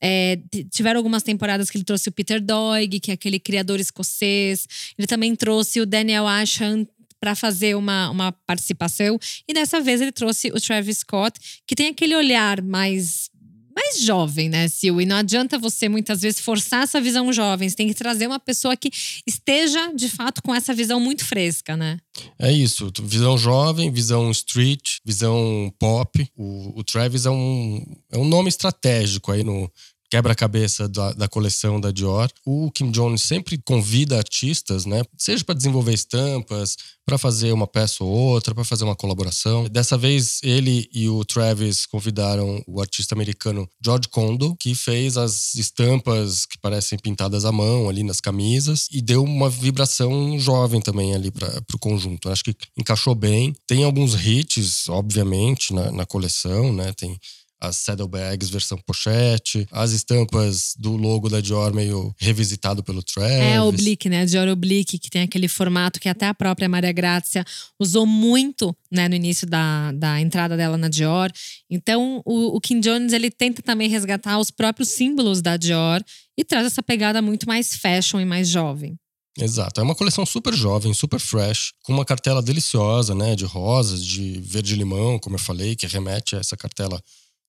É, 0.02 0.40
tiveram 0.72 1.00
algumas 1.00 1.24
temporadas 1.24 1.70
que 1.70 1.78
ele 1.78 1.86
trouxe 1.86 2.10
o 2.10 2.12
Peter 2.12 2.42
Doig, 2.42 3.00
que 3.00 3.12
é 3.12 3.14
aquele 3.14 3.40
criador 3.40 3.80
escocês. 3.80 4.68
Ele 4.98 5.08
também 5.08 5.36
trouxe 5.36 5.80
o 5.80 5.86
Daniel 5.86 6.28
Asham 6.28 6.88
para 7.24 7.36
fazer 7.36 7.76
uma, 7.76 8.10
uma 8.10 8.32
participação. 8.34 9.18
E 9.48 9.54
dessa 9.54 9.80
vez 9.80 10.02
ele 10.02 10.12
trouxe 10.12 10.50
o 10.50 10.60
Travis 10.60 10.98
Scott, 10.98 11.40
que 11.66 11.74
tem 11.74 11.88
aquele 11.88 12.16
olhar 12.18 12.62
mais 12.62 13.30
mais 13.76 14.00
jovem, 14.02 14.50
né, 14.50 14.68
Sil? 14.70 15.02
E 15.02 15.06
não 15.06 15.18
adianta 15.18 15.58
você 15.58 15.90
muitas 15.90 16.22
vezes 16.22 16.40
forçar 16.40 16.84
essa 16.84 17.00
visão 17.02 17.32
jovem. 17.32 17.70
Você 17.70 17.76
tem 17.76 17.88
que 17.88 17.94
trazer 17.94 18.28
uma 18.28 18.40
pessoa 18.40 18.76
que 18.76 18.90
esteja, 19.26 19.94
de 19.94 20.10
fato, 20.10 20.42
com 20.42 20.54
essa 20.54 20.74
visão 20.74 21.00
muito 21.00 21.26
fresca, 21.26 21.76
né? 21.76 21.98
É 22.40 22.52
isso. 22.52 22.92
Visão 23.02 23.38
jovem, 23.38 23.92
visão 23.92 24.30
street, 24.32 24.98
visão 25.06 25.74
pop. 25.80 26.28
O, 26.36 26.80
o 26.80 26.84
Travis 26.84 27.26
é 27.26 27.32
um, 27.32 27.84
é 28.12 28.18
um 28.18 28.26
nome 28.26 28.50
estratégico 28.50 29.32
aí 29.32 29.44
no, 29.44 29.72
quebra-cabeça 30.14 30.88
da, 30.88 31.12
da, 31.14 31.28
coleção 31.28 31.82
da 31.82 31.90
Dior. 31.90 32.30
O 32.46 32.70
Kim 32.70 32.92
Jones 32.92 33.24
sempre 33.24 33.58
convida 33.58 34.16
artistas, 34.16 34.86
né? 34.86 35.02
Seja 35.18 35.44
para 35.44 35.56
desenvolver 35.56 35.92
estampas, 35.92 36.78
para 37.04 37.18
fazer 37.18 37.52
uma 37.52 37.66
peça 37.66 38.04
ou 38.04 38.12
outra, 38.12 38.54
para 38.54 38.64
fazer 38.64 38.84
uma 38.84 38.96
colaboração. 38.96 39.68
Dessa 39.68 39.98
vez, 39.98 40.40
ele 40.44 40.88
e 40.94 41.10
o 41.10 41.26
Travis 41.26 41.88
convidaram 41.88 42.64
o 42.68 42.80
artista 42.80 43.16
americano 43.16 43.68
George 43.84 44.08
Condo, 44.08 44.56
que 44.56 44.76
fez 44.76 45.18
as 45.18 45.56
estampas 45.56 46.46
que 46.46 46.60
parecem 46.60 47.00
pintadas 47.00 47.44
à 47.44 47.52
mão 47.52 47.90
ali 47.90 48.04
nas 48.04 48.22
camisas 48.22 48.88
e 48.92 49.02
deu 49.02 49.24
uma 49.24 49.50
vibração 49.50 50.38
jovem 50.38 50.80
também 50.80 51.16
ali 51.16 51.32
para 51.32 51.50
o 51.74 51.80
conjunto. 51.80 52.30
Acho 52.30 52.44
que 52.44 52.56
encaixou 52.78 53.16
bem. 53.16 53.56
Tem 53.66 53.84
alguns 53.84 54.14
hits, 54.14 54.88
obviamente, 54.90 55.74
na, 55.74 55.92
na 55.92 56.06
coleção, 56.06 56.72
né? 56.72 56.94
Tem 56.94 57.18
as 57.64 57.78
saddlebags 57.78 58.50
versão 58.50 58.78
pochete, 58.86 59.66
as 59.72 59.92
estampas 59.92 60.74
do 60.78 60.98
logo 60.98 61.30
da 61.30 61.40
Dior 61.40 61.74
meio 61.74 62.14
revisitado 62.18 62.84
pelo 62.84 63.02
Travis. 63.02 63.32
É, 63.32 63.62
oblique, 63.62 64.10
né? 64.10 64.26
Dior 64.26 64.50
oblique, 64.50 65.00
que 65.00 65.10
tem 65.10 65.22
aquele 65.22 65.48
formato 65.48 66.00
que 66.00 66.10
até 66.10 66.28
a 66.28 66.34
própria 66.34 66.68
Maria 66.68 66.92
Grazia 66.92 67.46
usou 67.80 68.06
muito, 68.06 68.76
né, 68.92 69.08
no 69.08 69.16
início 69.16 69.48
da, 69.48 69.94
da 69.94 70.20
entrada 70.20 70.58
dela 70.58 70.78
na 70.78 70.90
Dior. 70.90 71.32
Então, 71.70 72.22
o, 72.26 72.58
o 72.58 72.60
Kim 72.60 72.82
Jones, 72.82 73.14
ele 73.14 73.32
tenta 73.32 73.62
também 73.62 73.88
resgatar 73.88 74.38
os 74.40 74.52
próprios 74.52 74.90
símbolos 74.90 75.42
da 75.42 75.56
Dior 75.56 76.04
e 76.38 76.44
traz 76.44 76.66
essa 76.66 76.84
pegada 76.84 77.22
muito 77.22 77.48
mais 77.48 77.76
fashion 77.76 78.20
e 78.20 78.26
mais 78.26 78.50
jovem. 78.50 78.98
Exato. 79.40 79.80
É 79.80 79.84
uma 79.84 79.96
coleção 79.96 80.26
super 80.26 80.54
jovem, 80.54 80.94
super 80.94 81.20
fresh, 81.20 81.72
com 81.84 81.94
uma 81.94 82.06
cartela 82.06 82.42
deliciosa, 82.42 83.16
né? 83.16 83.36
De 83.36 83.46
rosas, 83.46 84.06
de 84.06 84.40
verde-limão, 84.42 85.18
como 85.18 85.36
eu 85.36 85.40
falei, 85.40 85.76
que 85.76 85.88
remete 85.88 86.36
a 86.36 86.40
essa 86.40 86.56
cartela 86.56 87.02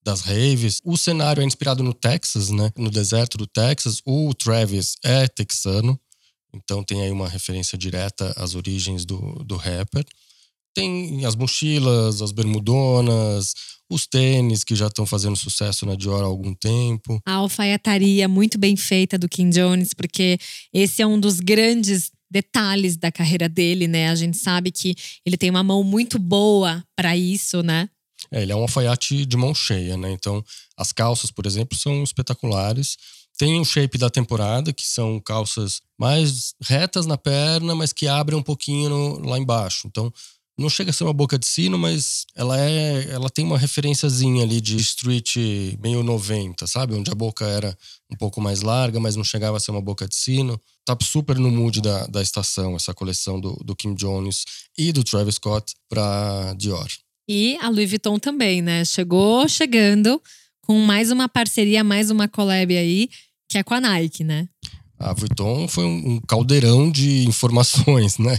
das 0.04 0.20
raves. 0.20 0.80
O 0.84 0.96
cenário 0.96 1.42
é 1.42 1.46
inspirado 1.46 1.82
no 1.82 1.94
Texas, 1.94 2.50
né? 2.50 2.70
No 2.76 2.90
deserto 2.90 3.38
do 3.38 3.46
Texas. 3.46 4.00
O 4.04 4.34
Travis 4.34 4.96
é 5.02 5.26
texano. 5.26 5.98
Então 6.54 6.84
tem 6.84 7.02
aí 7.02 7.10
uma 7.10 7.28
referência 7.28 7.76
direta 7.76 8.32
às 8.36 8.54
origens 8.54 9.04
do, 9.04 9.42
do 9.44 9.56
rapper. 9.56 10.04
Tem 10.74 11.24
as 11.24 11.34
mochilas, 11.34 12.20
as 12.20 12.32
bermudonas, 12.32 13.54
os 13.90 14.06
tênis 14.06 14.64
que 14.64 14.74
já 14.74 14.88
estão 14.88 15.06
fazendo 15.06 15.36
sucesso 15.36 15.86
na 15.86 15.94
Dior 15.94 16.22
há 16.22 16.26
algum 16.26 16.54
tempo. 16.54 17.20
A 17.24 17.34
alfaiataria 17.34 18.28
muito 18.28 18.58
bem 18.58 18.76
feita 18.76 19.16
do 19.16 19.28
Kim 19.28 19.50
Jones, 19.50 19.94
porque 19.94 20.38
esse 20.72 21.00
é 21.00 21.06
um 21.06 21.18
dos 21.18 21.40
grandes 21.40 22.10
detalhes 22.30 22.96
da 22.96 23.12
carreira 23.12 23.48
dele, 23.48 23.86
né? 23.86 24.08
A 24.08 24.14
gente 24.14 24.36
sabe 24.36 24.72
que 24.72 24.96
ele 25.24 25.36
tem 25.36 25.50
uma 25.50 25.62
mão 25.62 25.84
muito 25.84 26.18
boa 26.18 26.84
para 26.96 27.16
isso, 27.16 27.62
né? 27.62 27.88
É, 28.30 28.42
ele 28.42 28.52
é 28.52 28.56
um 28.56 28.62
alfaiate 28.62 29.24
de 29.26 29.36
mão 29.36 29.54
cheia, 29.54 29.96
né? 29.96 30.12
Então, 30.12 30.44
as 30.76 30.92
calças, 30.92 31.30
por 31.30 31.46
exemplo, 31.46 31.76
são 31.76 32.02
espetaculares. 32.02 32.96
Tem 33.36 33.60
o 33.60 33.64
shape 33.64 33.98
da 33.98 34.08
temporada, 34.08 34.72
que 34.72 34.86
são 34.86 35.20
calças 35.20 35.80
mais 35.98 36.54
retas 36.62 37.04
na 37.06 37.18
perna, 37.18 37.74
mas 37.74 37.92
que 37.92 38.06
abrem 38.06 38.38
um 38.38 38.42
pouquinho 38.42 38.88
no, 38.88 39.28
lá 39.28 39.38
embaixo. 39.38 39.86
Então, 39.86 40.12
não 40.56 40.70
chega 40.70 40.90
a 40.90 40.92
ser 40.92 41.02
uma 41.02 41.12
boca 41.12 41.36
de 41.36 41.46
sino, 41.46 41.76
mas 41.76 42.26
ela 42.34 42.58
é, 42.60 43.10
ela 43.10 43.28
tem 43.28 43.44
uma 43.44 43.58
referenciazinha 43.58 44.44
ali 44.44 44.60
de 44.60 44.76
street 44.76 45.36
meio 45.80 46.02
90, 46.04 46.66
sabe? 46.68 46.94
Onde 46.94 47.10
a 47.10 47.14
boca 47.14 47.44
era 47.44 47.76
um 48.10 48.16
pouco 48.16 48.40
mais 48.40 48.62
larga, 48.62 49.00
mas 49.00 49.16
não 49.16 49.24
chegava 49.24 49.56
a 49.56 49.60
ser 49.60 49.72
uma 49.72 49.82
boca 49.82 50.06
de 50.06 50.14
sino. 50.14 50.60
Tá 50.84 50.96
super 51.02 51.38
no 51.38 51.50
mood 51.50 51.80
da, 51.80 52.06
da 52.06 52.22
estação, 52.22 52.76
essa 52.76 52.94
coleção 52.94 53.40
do, 53.40 53.54
do 53.64 53.74
Kim 53.74 53.94
Jones 53.94 54.44
e 54.78 54.92
do 54.92 55.02
Travis 55.02 55.36
Scott 55.36 55.74
para 55.88 56.54
Dior. 56.56 56.86
E 57.28 57.56
a 57.60 57.68
Louis 57.68 57.88
Vuitton 57.88 58.18
também, 58.18 58.60
né? 58.60 58.84
Chegou 58.84 59.48
chegando 59.48 60.20
com 60.60 60.78
mais 60.80 61.10
uma 61.10 61.28
parceria, 61.28 61.82
mais 61.82 62.10
uma 62.10 62.28
collab 62.28 62.76
aí, 62.76 63.08
que 63.48 63.58
é 63.58 63.62
com 63.62 63.74
a 63.74 63.80
Nike, 63.80 64.24
né? 64.24 64.48
A 65.04 65.12
Vuitton 65.12 65.68
foi 65.68 65.84
um, 65.84 66.18
caldeirão 66.26 66.90
de 66.90 67.26
informações, 67.28 68.16
né? 68.18 68.38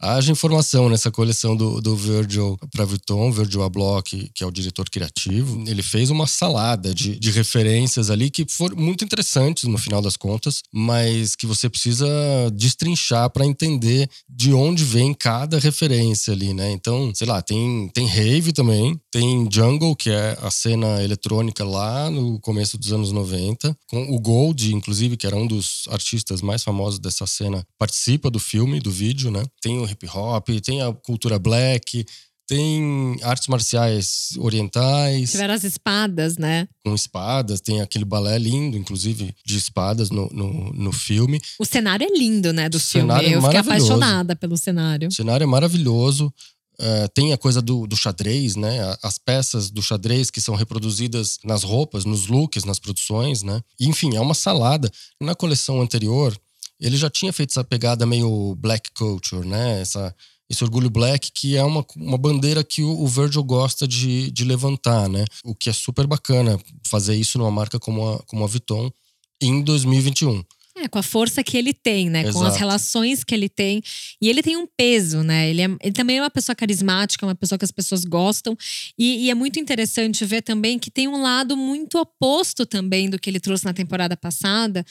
Haja 0.00 0.32
informação 0.32 0.88
nessa 0.88 1.10
coleção 1.10 1.54
do, 1.54 1.80
do 1.80 1.94
Virgil 1.94 2.58
para 2.72 2.86
Vuitton, 2.86 3.30
Virgil 3.30 3.62
Abloh, 3.62 4.02
que 4.02 4.30
é 4.40 4.46
o 4.46 4.50
diretor 4.50 4.88
criativo. 4.88 5.62
Ele 5.66 5.82
fez 5.82 6.08
uma 6.08 6.26
salada 6.26 6.94
de, 6.94 7.18
de 7.18 7.30
referências 7.30 8.08
ali 8.08 8.30
que 8.30 8.46
foram 8.48 8.76
muito 8.76 9.04
interessantes 9.04 9.64
no 9.64 9.76
final 9.76 10.00
das 10.00 10.16
contas, 10.16 10.62
mas 10.72 11.36
que 11.36 11.46
você 11.46 11.68
precisa 11.68 12.06
destrinchar 12.54 13.28
para 13.28 13.44
entender 13.44 14.08
de 14.28 14.54
onde 14.54 14.84
vem 14.84 15.12
cada 15.12 15.58
referência 15.58 16.32
ali, 16.32 16.54
né? 16.54 16.70
Então, 16.72 17.12
sei 17.14 17.26
lá, 17.26 17.42
tem, 17.42 17.90
tem 17.92 18.06
rave 18.06 18.52
também, 18.52 18.98
tem 19.10 19.46
jungle, 19.52 19.94
que 19.94 20.08
é 20.08 20.38
a 20.40 20.50
cena 20.50 21.02
eletrônica 21.02 21.62
lá 21.62 22.08
no 22.08 22.40
começo 22.40 22.78
dos 22.78 22.92
anos 22.92 23.12
90, 23.12 23.76
com 23.86 24.14
o 24.14 24.18
Gold, 24.18 24.74
inclusive, 24.74 25.16
que 25.16 25.26
era 25.26 25.36
um 25.36 25.46
dos 25.46 25.84
artistas 25.88 26.05
mais 26.42 26.62
famosos 26.62 26.98
dessa 26.98 27.26
cena, 27.26 27.66
participa 27.78 28.30
do 28.30 28.38
filme, 28.38 28.80
do 28.80 28.90
vídeo, 28.90 29.30
né? 29.30 29.42
Tem 29.60 29.78
o 29.78 29.88
hip 29.88 30.06
hop, 30.08 30.48
tem 30.62 30.82
a 30.82 30.92
cultura 30.92 31.38
black, 31.38 32.04
tem 32.46 33.16
artes 33.22 33.48
marciais 33.48 34.30
orientais. 34.38 35.32
Tiveram 35.32 35.54
as 35.54 35.64
espadas, 35.64 36.38
né? 36.38 36.68
Com 36.84 36.94
espadas, 36.94 37.60
tem 37.60 37.80
aquele 37.80 38.04
balé 38.04 38.38
lindo, 38.38 38.76
inclusive, 38.76 39.34
de 39.44 39.56
espadas 39.56 40.10
no, 40.10 40.28
no, 40.28 40.72
no 40.72 40.92
filme. 40.92 41.40
O 41.58 41.64
cenário 41.64 42.06
é 42.06 42.18
lindo, 42.18 42.52
né, 42.52 42.68
do 42.68 42.76
o 42.76 42.80
filme. 42.80 43.12
É 43.12 43.34
Eu 43.34 43.42
fiquei 43.42 43.58
apaixonada 43.58 44.36
pelo 44.36 44.56
cenário. 44.56 45.08
O 45.08 45.12
cenário 45.12 45.42
é 45.42 45.46
maravilhoso. 45.46 46.32
Uh, 46.78 47.08
tem 47.14 47.32
a 47.32 47.38
coisa 47.38 47.62
do, 47.62 47.86
do, 47.86 47.96
xadrez, 47.96 48.54
né? 48.54 48.96
As 49.02 49.16
peças 49.16 49.70
do 49.70 49.82
xadrez 49.82 50.30
que 50.30 50.40
são 50.40 50.54
reproduzidas 50.54 51.38
nas 51.42 51.62
roupas, 51.62 52.04
nos 52.04 52.26
looks, 52.26 52.64
nas 52.64 52.78
produções, 52.78 53.42
né? 53.42 53.62
enfim, 53.80 54.14
é 54.14 54.20
uma 54.20 54.34
salada. 54.34 54.90
Na 55.20 55.34
coleção 55.34 55.80
anterior, 55.80 56.38
ele 56.78 56.96
já 56.96 57.08
tinha 57.08 57.32
feito 57.32 57.50
essa 57.50 57.64
pegada 57.64 58.04
meio 58.04 58.54
black 58.56 58.90
culture, 58.92 59.46
né? 59.46 59.80
Essa, 59.80 60.14
esse 60.50 60.62
orgulho 60.62 60.90
black, 60.90 61.32
que 61.32 61.56
é 61.56 61.64
uma, 61.64 61.84
uma 61.96 62.18
bandeira 62.18 62.62
que 62.62 62.82
o, 62.82 63.00
o 63.00 63.06
Virgil 63.06 63.42
gosta 63.42 63.88
de, 63.88 64.30
de 64.30 64.44
levantar, 64.44 65.08
né? 65.08 65.24
O 65.44 65.54
que 65.54 65.70
é 65.70 65.72
super 65.72 66.06
bacana 66.06 66.60
fazer 66.86 67.16
isso 67.16 67.38
numa 67.38 67.50
marca 67.50 67.78
como 67.78 68.06
a, 68.08 68.18
como 68.24 68.44
a 68.44 68.46
Vuitton 68.46 68.90
em 69.40 69.62
2021. 69.62 70.44
É, 70.78 70.88
com 70.88 70.98
a 70.98 71.02
força 71.02 71.42
que 71.42 71.56
ele 71.56 71.72
tem, 71.72 72.10
né? 72.10 72.20
Exato. 72.20 72.38
Com 72.38 72.44
as 72.44 72.56
relações 72.56 73.24
que 73.24 73.34
ele 73.34 73.48
tem. 73.48 73.82
E 74.20 74.28
ele 74.28 74.42
tem 74.42 74.58
um 74.58 74.66
peso, 74.66 75.22
né? 75.22 75.48
Ele, 75.48 75.62
é, 75.62 75.68
ele 75.82 75.92
também 75.92 76.18
é 76.18 76.22
uma 76.22 76.30
pessoa 76.30 76.54
carismática, 76.54 77.24
uma 77.24 77.34
pessoa 77.34 77.58
que 77.58 77.64
as 77.64 77.70
pessoas 77.70 78.04
gostam. 78.04 78.54
E, 78.98 79.24
e, 79.24 79.30
é 79.30 79.34
muito 79.34 79.58
interessante 79.58 80.22
ver 80.26 80.42
também 80.42 80.78
que 80.78 80.90
tem 80.90 81.08
um 81.08 81.22
lado 81.22 81.56
muito 81.56 81.98
oposto 81.98 82.66
também 82.66 83.08
do 83.08 83.18
que 83.18 83.30
ele 83.30 83.40
trouxe 83.40 83.64
na 83.64 83.72
temporada 83.72 84.18
passada, 84.18 84.84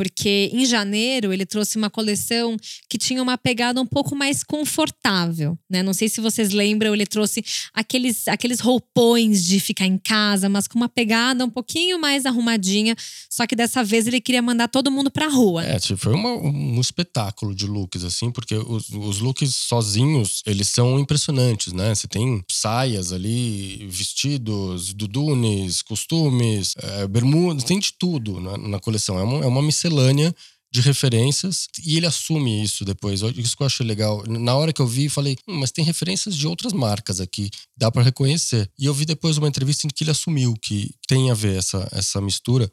porque 0.00 0.48
em 0.54 0.64
janeiro 0.64 1.30
ele 1.30 1.44
trouxe 1.44 1.76
uma 1.76 1.90
coleção 1.90 2.56
que 2.88 2.96
tinha 2.96 3.22
uma 3.22 3.36
pegada 3.36 3.82
um 3.82 3.84
pouco 3.84 4.16
mais 4.16 4.42
confortável, 4.42 5.58
né? 5.68 5.82
Não 5.82 5.92
sei 5.92 6.08
se 6.08 6.22
vocês 6.22 6.52
lembram, 6.52 6.94
ele 6.94 7.04
trouxe 7.04 7.44
aqueles, 7.74 8.26
aqueles 8.26 8.60
roupões 8.60 9.44
de 9.44 9.60
ficar 9.60 9.84
em 9.84 9.98
casa, 9.98 10.48
mas 10.48 10.66
com 10.66 10.78
uma 10.78 10.88
pegada 10.88 11.44
um 11.44 11.50
pouquinho 11.50 12.00
mais 12.00 12.24
arrumadinha. 12.24 12.96
Só 13.28 13.46
que 13.46 13.54
dessa 13.54 13.84
vez 13.84 14.06
ele 14.06 14.22
queria 14.22 14.40
mandar 14.40 14.68
todo 14.68 14.90
mundo 14.90 15.10
pra 15.10 15.28
rua. 15.28 15.64
É, 15.64 15.78
tipo, 15.78 16.00
foi 16.00 16.14
uma, 16.14 16.30
um 16.30 16.80
espetáculo 16.80 17.54
de 17.54 17.66
looks, 17.66 18.02
assim, 18.02 18.30
porque 18.30 18.54
os, 18.54 18.88
os 18.88 19.20
looks 19.20 19.54
sozinhos, 19.54 20.42
eles 20.46 20.68
são 20.68 20.98
impressionantes, 20.98 21.74
né? 21.74 21.94
Você 21.94 22.08
tem 22.08 22.42
saias 22.50 23.12
ali, 23.12 23.86
vestidos, 23.86 24.94
dudunes, 24.94 25.82
costumes, 25.82 26.72
é, 26.78 27.06
bermudas, 27.06 27.64
tem 27.64 27.78
de 27.78 27.92
tudo 27.92 28.40
na, 28.40 28.56
na 28.56 28.78
coleção. 28.80 29.18
É 29.18 29.22
uma, 29.22 29.44
é 29.44 29.46
uma 29.46 29.60
miscelânea 29.60 29.89
miscelânea 29.90 30.34
de 30.72 30.80
referências 30.80 31.66
e 31.84 31.96
ele 31.96 32.06
assume 32.06 32.62
isso 32.62 32.84
depois. 32.84 33.22
Isso 33.36 33.56
que 33.56 33.62
eu 33.62 33.66
achei 33.66 33.84
legal. 33.84 34.22
Na 34.28 34.54
hora 34.54 34.72
que 34.72 34.80
eu 34.80 34.86
vi, 34.86 35.08
falei, 35.08 35.36
hum, 35.48 35.58
mas 35.58 35.72
tem 35.72 35.84
referências 35.84 36.36
de 36.36 36.46
outras 36.46 36.72
marcas 36.72 37.20
aqui, 37.20 37.50
dá 37.76 37.90
para 37.90 38.02
reconhecer. 38.02 38.70
E 38.78 38.86
eu 38.86 38.94
vi 38.94 39.04
depois 39.04 39.36
uma 39.36 39.48
entrevista 39.48 39.86
em 39.86 39.90
que 39.90 40.04
ele 40.04 40.12
assumiu 40.12 40.54
que 40.62 40.94
tem 41.08 41.30
a 41.30 41.34
ver 41.34 41.58
essa, 41.58 41.88
essa 41.90 42.20
mistura. 42.20 42.70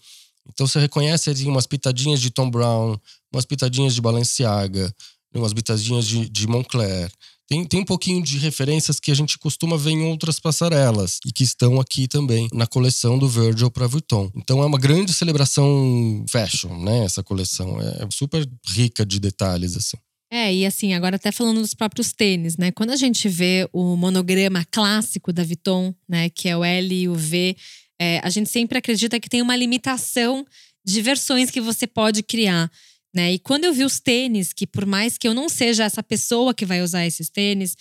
Então 0.48 0.68
você 0.68 0.80
reconhece 0.80 1.30
ali 1.30 1.46
umas 1.46 1.66
pitadinhas 1.66 2.22
de 2.22 2.30
Tom 2.30 2.50
Brown, 2.52 2.98
umas 3.34 3.46
pitadinhas 3.46 3.96
de 3.96 4.02
Balenciaga, 4.02 4.94
umas 5.34 5.54
pitadinhas 5.54 6.08
de, 6.08 6.30
de 6.30 6.48
Moncler. 6.48 7.12
Tem, 7.48 7.66
tem 7.66 7.80
um 7.80 7.86
pouquinho 7.86 8.22
de 8.22 8.38
referências 8.38 9.00
que 9.00 9.10
a 9.10 9.16
gente 9.16 9.40
costuma 9.40 9.78
ver 9.78 9.92
em 9.92 10.04
outras 10.04 10.40
passarelas 10.40 11.20
e 11.26 11.32
que 11.32 11.44
estão 11.44 11.80
aqui 11.80 12.08
também 12.08 12.50
na 12.52 12.68
coleção 12.68 13.18
do 13.18 13.28
Virgil 13.28 13.72
para 13.72 13.88
Vuitton. 13.88 14.30
Então 14.36 14.62
é 14.62 14.66
uma 14.66 14.78
grande 14.78 15.14
celebração 15.14 16.26
fashion, 16.30 16.78
né? 16.84 17.06
Essa 17.06 17.24
coleção 17.24 17.80
é 17.82 18.06
super 18.12 18.46
rica 18.68 19.06
de 19.06 19.20
detalhes 19.20 19.78
assim. 19.78 19.98
É, 20.30 20.54
e 20.54 20.66
assim, 20.66 20.94
agora 20.94 21.16
até 21.16 21.32
falando 21.32 21.62
dos 21.62 21.74
próprios 21.74 22.12
tênis, 22.12 22.58
né? 22.58 22.70
Quando 22.72 22.92
a 22.92 22.98
gente 22.98 23.30
vê 23.30 23.68
o 23.72 23.96
monograma 23.96 24.66
clássico 24.70 25.32
da 25.32 25.44
Vuitton, 25.44 25.96
né, 26.08 26.30
que 26.30 26.50
é 26.50 26.58
o 26.58 26.66
L 26.66 26.94
e 26.94 27.08
o 27.08 27.16
V, 27.16 27.56
é, 28.00 28.20
a 28.22 28.30
gente 28.30 28.50
sempre 28.50 28.78
acredita 28.78 29.20
que 29.22 29.30
tem 29.30 29.42
uma 29.42 29.56
limitação 29.56 30.46
de 30.86 31.02
versões 31.02 31.50
que 31.50 31.62
você 31.62 31.88
pode 31.88 32.24
criar. 32.24 32.70
Né? 33.14 33.34
E 33.34 33.40
quando 33.40 33.66
eu 33.66 33.74
vi 33.74 33.84
os 33.84 34.00
tênis, 34.00 34.54
que 34.54 34.68
por 34.68 34.86
mais 34.86 35.18
que 35.18 35.28
eu 35.28 35.34
não 35.34 35.50
seja 35.50 35.84
essa 35.84 36.04
pessoa 36.04 36.54
que 36.54 36.66
vai 36.66 36.82
usar 36.82 37.06
esses 37.06 37.30
tênis, 37.30 37.76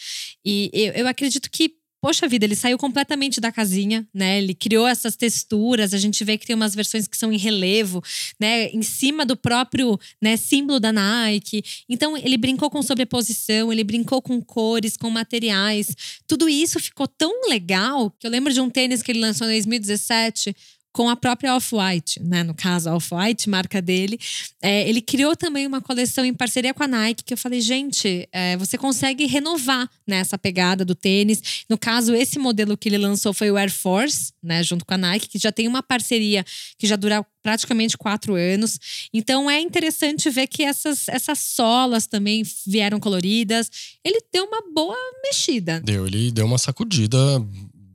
e 0.45 0.71
eu, 0.73 0.93
eu 0.93 1.09
acredito 1.09 1.51
que 1.51 1.77
poxa 2.07 2.29
vida, 2.29 2.45
ele 2.45 2.55
saiu 2.55 2.79
completamente 2.79 3.41
da 3.41 3.51
casinha, 3.51 4.07
né? 4.15 4.39
Ele 4.39 4.55
criou 4.55 4.87
essas 4.87 5.17
texturas, 5.17 5.93
a 5.93 5.99
gente 5.99 6.23
vê 6.23 6.39
que 6.39 6.47
tem 6.47 6.55
umas 6.55 6.73
versões 6.73 7.09
que 7.09 7.17
são 7.17 7.33
em 7.33 7.37
relevo, 7.37 8.01
né? 8.39 8.69
Em 8.69 8.83
cima 8.83 9.27
do 9.27 9.37
próprio 9.37 9.99
né, 10.23 10.37
símbolo 10.37 10.79
da 10.79 10.93
Nike. 10.93 11.65
Então, 11.89 12.17
ele 12.17 12.37
brincou 12.37 12.71
com 12.71 12.81
sobreposição, 12.81 13.73
ele 13.73 13.83
brincou 13.83 14.23
com 14.23 14.41
cores, 14.41 14.97
com 14.97 15.11
materiais. 15.11 15.97
Tudo 16.29 16.49
isso 16.49 16.79
ficou 16.79 17.09
tão 17.09 17.49
legal 17.49 18.13
que 18.21 18.27
eu 18.27 18.31
lembro 18.31 18.53
de 18.53 18.61
um 18.61 18.71
tênis 18.71 19.03
que 19.03 19.11
ele 19.11 19.19
lançou 19.19 19.49
em 19.49 19.55
2017 19.55 20.55
com 20.97 21.11
a 21.11 21.15
própria 21.15 21.55
Off-White, 21.55 22.23
né? 22.23 22.43
No 22.43 22.55
caso, 22.55 22.89
a 22.89 22.97
Off-White, 22.97 23.51
marca 23.51 23.83
dele. 23.83 24.19
É, 24.63 24.89
ele 24.89 25.03
criou 25.03 25.37
também 25.37 25.67
uma 25.67 25.79
coleção 25.79 26.25
em 26.25 26.33
parceria 26.33 26.73
com 26.73 26.83
a 26.83 26.89
Nike, 26.89 27.23
que 27.23 27.35
eu 27.35 27.37
falei, 27.37 27.61
gente, 27.61 28.27
é, 28.33 28.57
você 28.57 28.79
consegue 28.79 29.27
renovar 29.27 29.91
né, 30.07 30.17
essa 30.17 30.39
pegada 30.39 30.87
do 30.87 30.95
tênis. 30.95 31.67
No 31.69 31.77
caso, 31.77 32.15
esse 32.15 32.39
modelo 32.39 32.79
que 32.79 32.89
ele 32.89 32.97
lançou 32.97 33.35
foi 33.35 33.51
o 33.51 33.59
Air 33.59 33.71
Force, 33.71 34.33
né? 34.43 34.63
Junto 34.63 34.87
com 34.87 34.95
a 34.95 34.97
Nike, 34.97 35.29
que 35.29 35.39
já 35.39 35.53
tem 35.53 35.69
uma 35.69 35.83
parceria 35.83 36.43
que 36.79 36.87
já 36.87 36.97
dura 36.97 37.23
praticamente 37.43 37.99
quatro 37.99 38.35
anos. 38.35 38.81
Então 39.13 39.51
é 39.51 39.61
interessante 39.61 40.31
ver 40.31 40.47
que 40.47 40.63
essas, 40.63 41.11
essas 41.11 41.41
solas 41.41 42.07
também 42.07 42.43
vieram 42.67 42.99
coloridas. 42.99 43.71
Ele 44.03 44.19
deu 44.33 44.47
uma 44.47 44.63
boa 44.73 44.97
mexida. 45.23 45.79
Deu, 45.85 46.07
ele 46.07 46.33
deu 46.33 46.47
uma 46.47 46.57
sacudida 46.57 47.19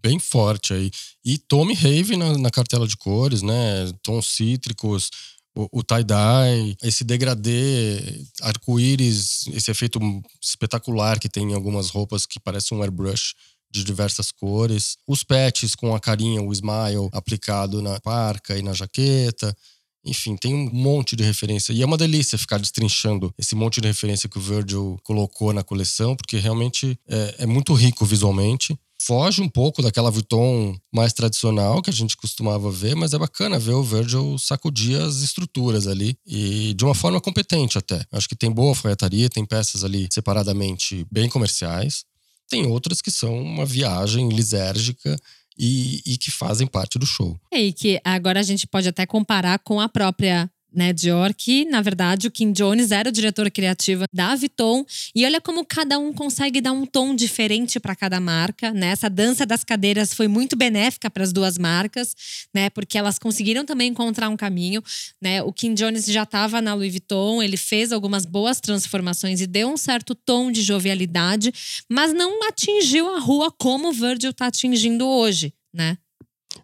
bem 0.01 0.19
forte 0.19 0.73
aí. 0.73 0.91
E 1.23 1.37
Tommy 1.37 1.73
Rave 1.73 2.17
na, 2.17 2.37
na 2.37 2.49
cartela 2.49 2.87
de 2.87 2.97
cores, 2.97 3.41
né? 3.41 3.91
Tons 4.01 4.27
cítricos, 4.27 5.09
o, 5.55 5.79
o 5.79 5.83
tie-dye, 5.83 6.75
esse 6.81 7.03
degradê, 7.03 8.25
arco-íris, 8.41 9.47
esse 9.47 9.69
efeito 9.69 9.99
espetacular 10.41 11.19
que 11.19 11.29
tem 11.29 11.51
em 11.51 11.53
algumas 11.53 11.89
roupas 11.89 12.25
que 12.25 12.39
parece 12.39 12.73
um 12.73 12.81
airbrush 12.81 13.33
de 13.69 13.83
diversas 13.83 14.31
cores. 14.31 14.97
Os 15.07 15.23
patches 15.23 15.75
com 15.75 15.95
a 15.95 15.99
carinha, 15.99 16.41
o 16.41 16.51
smile 16.51 17.09
aplicado 17.11 17.81
na 17.81 17.99
parca 17.99 18.57
e 18.57 18.61
na 18.61 18.73
jaqueta. 18.73 19.55
Enfim, 20.03 20.35
tem 20.35 20.53
um 20.53 20.69
monte 20.71 21.15
de 21.15 21.23
referência. 21.23 21.73
E 21.73 21.81
é 21.81 21.85
uma 21.85 21.97
delícia 21.97 22.37
ficar 22.37 22.57
destrinchando 22.57 23.33
esse 23.37 23.53
monte 23.53 23.79
de 23.79 23.87
referência 23.87 24.27
que 24.27 24.37
o 24.37 24.41
Virgil 24.41 24.99
colocou 25.03 25.53
na 25.53 25.63
coleção, 25.63 26.15
porque 26.15 26.37
realmente 26.37 26.97
é, 27.07 27.35
é 27.39 27.45
muito 27.45 27.73
rico 27.73 28.05
visualmente 28.05 28.77
foge 29.05 29.41
um 29.41 29.49
pouco 29.49 29.81
daquela 29.81 30.11
Vuitton 30.11 30.77
mais 30.93 31.11
tradicional 31.11 31.81
que 31.81 31.89
a 31.89 31.93
gente 31.93 32.15
costumava 32.15 32.69
ver, 32.69 32.95
mas 32.95 33.13
é 33.13 33.17
bacana 33.17 33.57
ver 33.57 33.73
o 33.73 33.83
Virgil 33.83 34.37
sacudir 34.37 34.99
as 34.99 35.21
estruturas 35.21 35.87
ali 35.87 36.15
e 36.25 36.73
de 36.75 36.85
uma 36.85 36.93
forma 36.93 37.19
competente 37.19 37.77
até. 37.77 38.05
Acho 38.11 38.29
que 38.29 38.35
tem 38.35 38.51
boa 38.51 38.69
alfaiataria, 38.69 39.29
tem 39.29 39.45
peças 39.45 39.83
ali 39.83 40.07
separadamente 40.11 41.05
bem 41.11 41.27
comerciais, 41.27 42.05
tem 42.47 42.67
outras 42.67 43.01
que 43.01 43.09
são 43.09 43.41
uma 43.41 43.65
viagem 43.65 44.29
lisérgica 44.29 45.17
e, 45.57 46.01
e, 46.05 46.17
que 46.17 46.31
fazem 46.31 46.67
parte 46.67 46.97
do 46.97 47.05
show. 47.05 47.39
É, 47.51 47.61
e 47.61 47.73
que 47.73 47.99
agora 48.03 48.39
a 48.39 48.43
gente 48.43 48.67
pode 48.67 48.87
até 48.87 49.05
comparar 49.05 49.59
com 49.59 49.79
a 49.79 49.89
própria 49.89 50.49
né, 50.73 50.93
Dior, 50.93 51.33
que 51.33 51.65
na 51.65 51.81
verdade 51.81 52.27
o 52.27 52.31
Kim 52.31 52.51
Jones 52.51 52.91
era 52.91 53.09
o 53.09 53.11
diretor 53.11 53.49
criativo 53.51 54.05
da 54.13 54.35
Vuitton 54.35 54.85
e 55.13 55.25
olha 55.25 55.41
como 55.41 55.65
cada 55.65 55.99
um 55.99 56.13
consegue 56.13 56.61
dar 56.61 56.71
um 56.71 56.85
tom 56.85 57.15
diferente 57.15 57.79
para 57.79 57.95
cada 57.95 58.19
marca, 58.19 58.71
né? 58.71 58.87
Essa 58.87 59.09
dança 59.09 59.45
das 59.45 59.63
cadeiras 59.63 60.13
foi 60.13 60.27
muito 60.27 60.55
benéfica 60.55 61.09
para 61.09 61.23
as 61.23 61.33
duas 61.33 61.57
marcas, 61.57 62.15
né? 62.53 62.69
Porque 62.69 62.97
elas 62.97 63.19
conseguiram 63.19 63.65
também 63.65 63.89
encontrar 63.89 64.29
um 64.29 64.37
caminho, 64.37 64.81
né? 65.21 65.41
O 65.43 65.51
Kim 65.51 65.73
Jones 65.73 66.05
já 66.05 66.23
estava 66.23 66.61
na 66.61 66.73
Louis 66.73 66.91
Vuitton, 66.91 67.43
ele 67.43 67.57
fez 67.57 67.91
algumas 67.91 68.25
boas 68.25 68.59
transformações 68.59 69.41
e 69.41 69.47
deu 69.47 69.69
um 69.69 69.77
certo 69.77 70.15
tom 70.15 70.51
de 70.51 70.61
jovialidade, 70.61 71.53
mas 71.89 72.13
não 72.13 72.47
atingiu 72.47 73.13
a 73.13 73.19
rua 73.19 73.51
como 73.51 73.89
o 73.89 73.93
Virgil 73.93 74.31
está 74.31 74.47
atingindo 74.47 75.07
hoje, 75.07 75.53
né? 75.73 75.97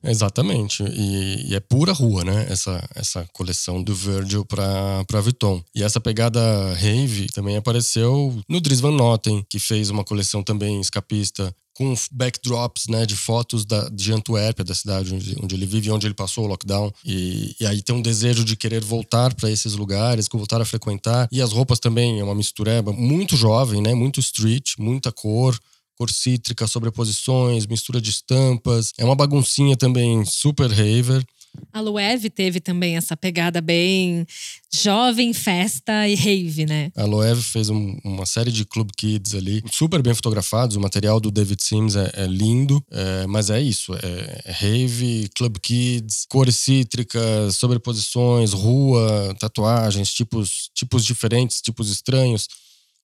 Exatamente. 0.04 0.84
E, 0.84 1.52
e, 1.52 1.56
é 1.56 1.60
pura 1.60 1.92
rua, 1.92 2.24
né? 2.24 2.48
Essa, 2.50 2.88
essa 2.96 3.28
coleção 3.34 3.82
do 3.82 3.94
Virgil 3.94 4.46
para 4.46 5.22
Vuitton. 5.22 5.64
E 5.74 5.84
essa 5.84 6.00
pegada 6.00 6.40
rave 6.74 7.28
também 7.28 7.58
apareceu 7.58 8.40
no 8.48 8.62
Dries 8.62 8.80
Van 8.80 8.92
Noten, 8.92 9.46
que 9.50 9.60
fez 9.60 9.90
uma 9.90 10.04
coleção 10.04 10.44
também 10.44 10.80
escapista 10.80 11.54
com 11.78 11.94
backdrops 12.12 12.88
né, 12.88 13.06
de 13.06 13.16
fotos 13.16 13.64
da, 13.64 13.88
de 13.90 14.12
Antuérpia, 14.12 14.66
da 14.66 14.74
cidade 14.74 15.14
onde, 15.14 15.36
onde 15.40 15.54
ele 15.54 15.68
vive, 15.68 15.92
onde 15.92 16.08
ele 16.08 16.16
passou 16.16 16.46
o 16.46 16.48
lockdown. 16.48 16.92
E, 17.06 17.56
e 17.60 17.68
aí 17.68 17.84
tem 17.84 17.96
um 17.96 18.02
desejo 18.02 18.44
de 18.44 18.56
querer 18.56 18.84
voltar 18.84 19.36
para 19.36 19.52
esses 19.52 19.76
lugares, 19.76 20.28
voltar 20.32 20.60
a 20.60 20.66
frequentar. 20.66 21.28
E 21.32 21.40
as 21.40 21.52
roupas 21.52 21.80
também 21.80 22.20
é 22.20 22.24
uma 22.24 22.34
mistureba 22.34 22.92
muito 22.92 23.38
jovem, 23.38 23.80
né, 23.80 23.94
muito 23.94 24.20
street, 24.20 24.74
muita 24.80 25.12
cor 25.12 25.58
cor 25.98 26.12
cítrica, 26.12 26.68
sobreposições, 26.68 27.66
mistura 27.66 28.00
de 28.00 28.12
estampas. 28.12 28.92
É 28.98 29.04
uma 29.04 29.16
baguncinha 29.16 29.76
também 29.76 30.24
super 30.26 30.70
raver. 30.70 31.26
A 31.74 31.80
Loewe 31.80 32.30
teve 32.30 32.60
também 32.60 32.98
essa 32.98 33.18
pegada 33.18 33.62
bem 33.62 34.26
jovem, 34.72 35.34
festa 35.34 36.08
e 36.08 36.14
rave, 36.14 36.66
né? 36.66 36.92
A 36.96 37.04
Loewe 37.06 37.42
fez 37.42 37.70
um, 37.70 37.98
uma 38.04 38.26
série 38.26 38.52
de 38.52 38.64
Club 38.64 38.90
Kids 38.96 39.34
ali, 39.34 39.64
super 39.72 40.02
bem 40.02 40.14
fotografados. 40.14 40.76
O 40.76 40.80
material 40.80 41.20
do 41.20 41.32
David 41.32 41.64
Sims 41.64 41.96
é, 41.96 42.12
é 42.14 42.28
lindo, 42.28 42.84
é, 42.92 43.26
mas 43.28 43.50
é 43.50 43.60
isso: 43.60 43.94
é, 43.96 44.42
é 44.46 44.52
rave, 44.52 45.30
Club 45.36 45.58
Kids, 45.58 46.26
cores 46.30 46.58
cítricas, 46.58 47.56
sobreposições, 47.56 48.54
rua, 48.54 49.36
tatuagens, 49.40 50.14
tipos, 50.14 50.70
tipos 50.76 51.04
diferentes, 51.04 51.62
tipos 51.62 51.90
estranhos. 51.90 52.48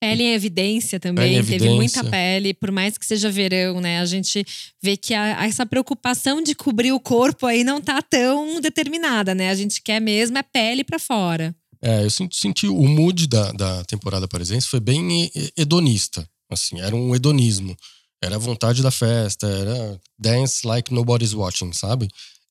Pele 0.00 0.22
em 0.24 0.32
evidência 0.34 1.00
também, 1.00 1.34
em 1.34 1.36
evidência. 1.36 1.58
teve 1.66 1.74
muita 1.74 2.04
pele, 2.04 2.52
por 2.52 2.70
mais 2.70 2.98
que 2.98 3.06
seja 3.06 3.30
verão, 3.30 3.80
né? 3.80 4.00
A 4.00 4.06
gente 4.06 4.44
vê 4.82 4.96
que 4.96 5.14
a, 5.14 5.44
essa 5.44 5.64
preocupação 5.64 6.42
de 6.42 6.54
cobrir 6.54 6.92
o 6.92 7.00
corpo 7.00 7.46
aí 7.46 7.64
não 7.64 7.80
tá 7.80 8.02
tão 8.02 8.60
determinada, 8.60 9.34
né? 9.34 9.50
A 9.50 9.54
gente 9.54 9.82
quer 9.82 10.00
mesmo 10.00 10.36
é 10.36 10.42
pele 10.42 10.84
para 10.84 10.98
fora. 10.98 11.54
É, 11.80 12.04
eu 12.04 12.10
senti, 12.10 12.36
senti, 12.36 12.66
o 12.66 12.86
mood 12.86 13.26
da, 13.26 13.52
da 13.52 13.84
temporada 13.84 14.26
parisiense 14.26 14.66
foi 14.66 14.80
bem 14.80 15.30
hedonista, 15.56 16.26
assim, 16.50 16.80
era 16.80 16.94
um 16.94 17.14
hedonismo. 17.14 17.76
Era 18.22 18.36
a 18.36 18.38
vontade 18.38 18.82
da 18.82 18.90
festa, 18.90 19.46
era 19.46 20.00
dance 20.18 20.66
like 20.66 20.92
nobody's 20.92 21.34
watching, 21.34 21.74
sabe? 21.74 22.08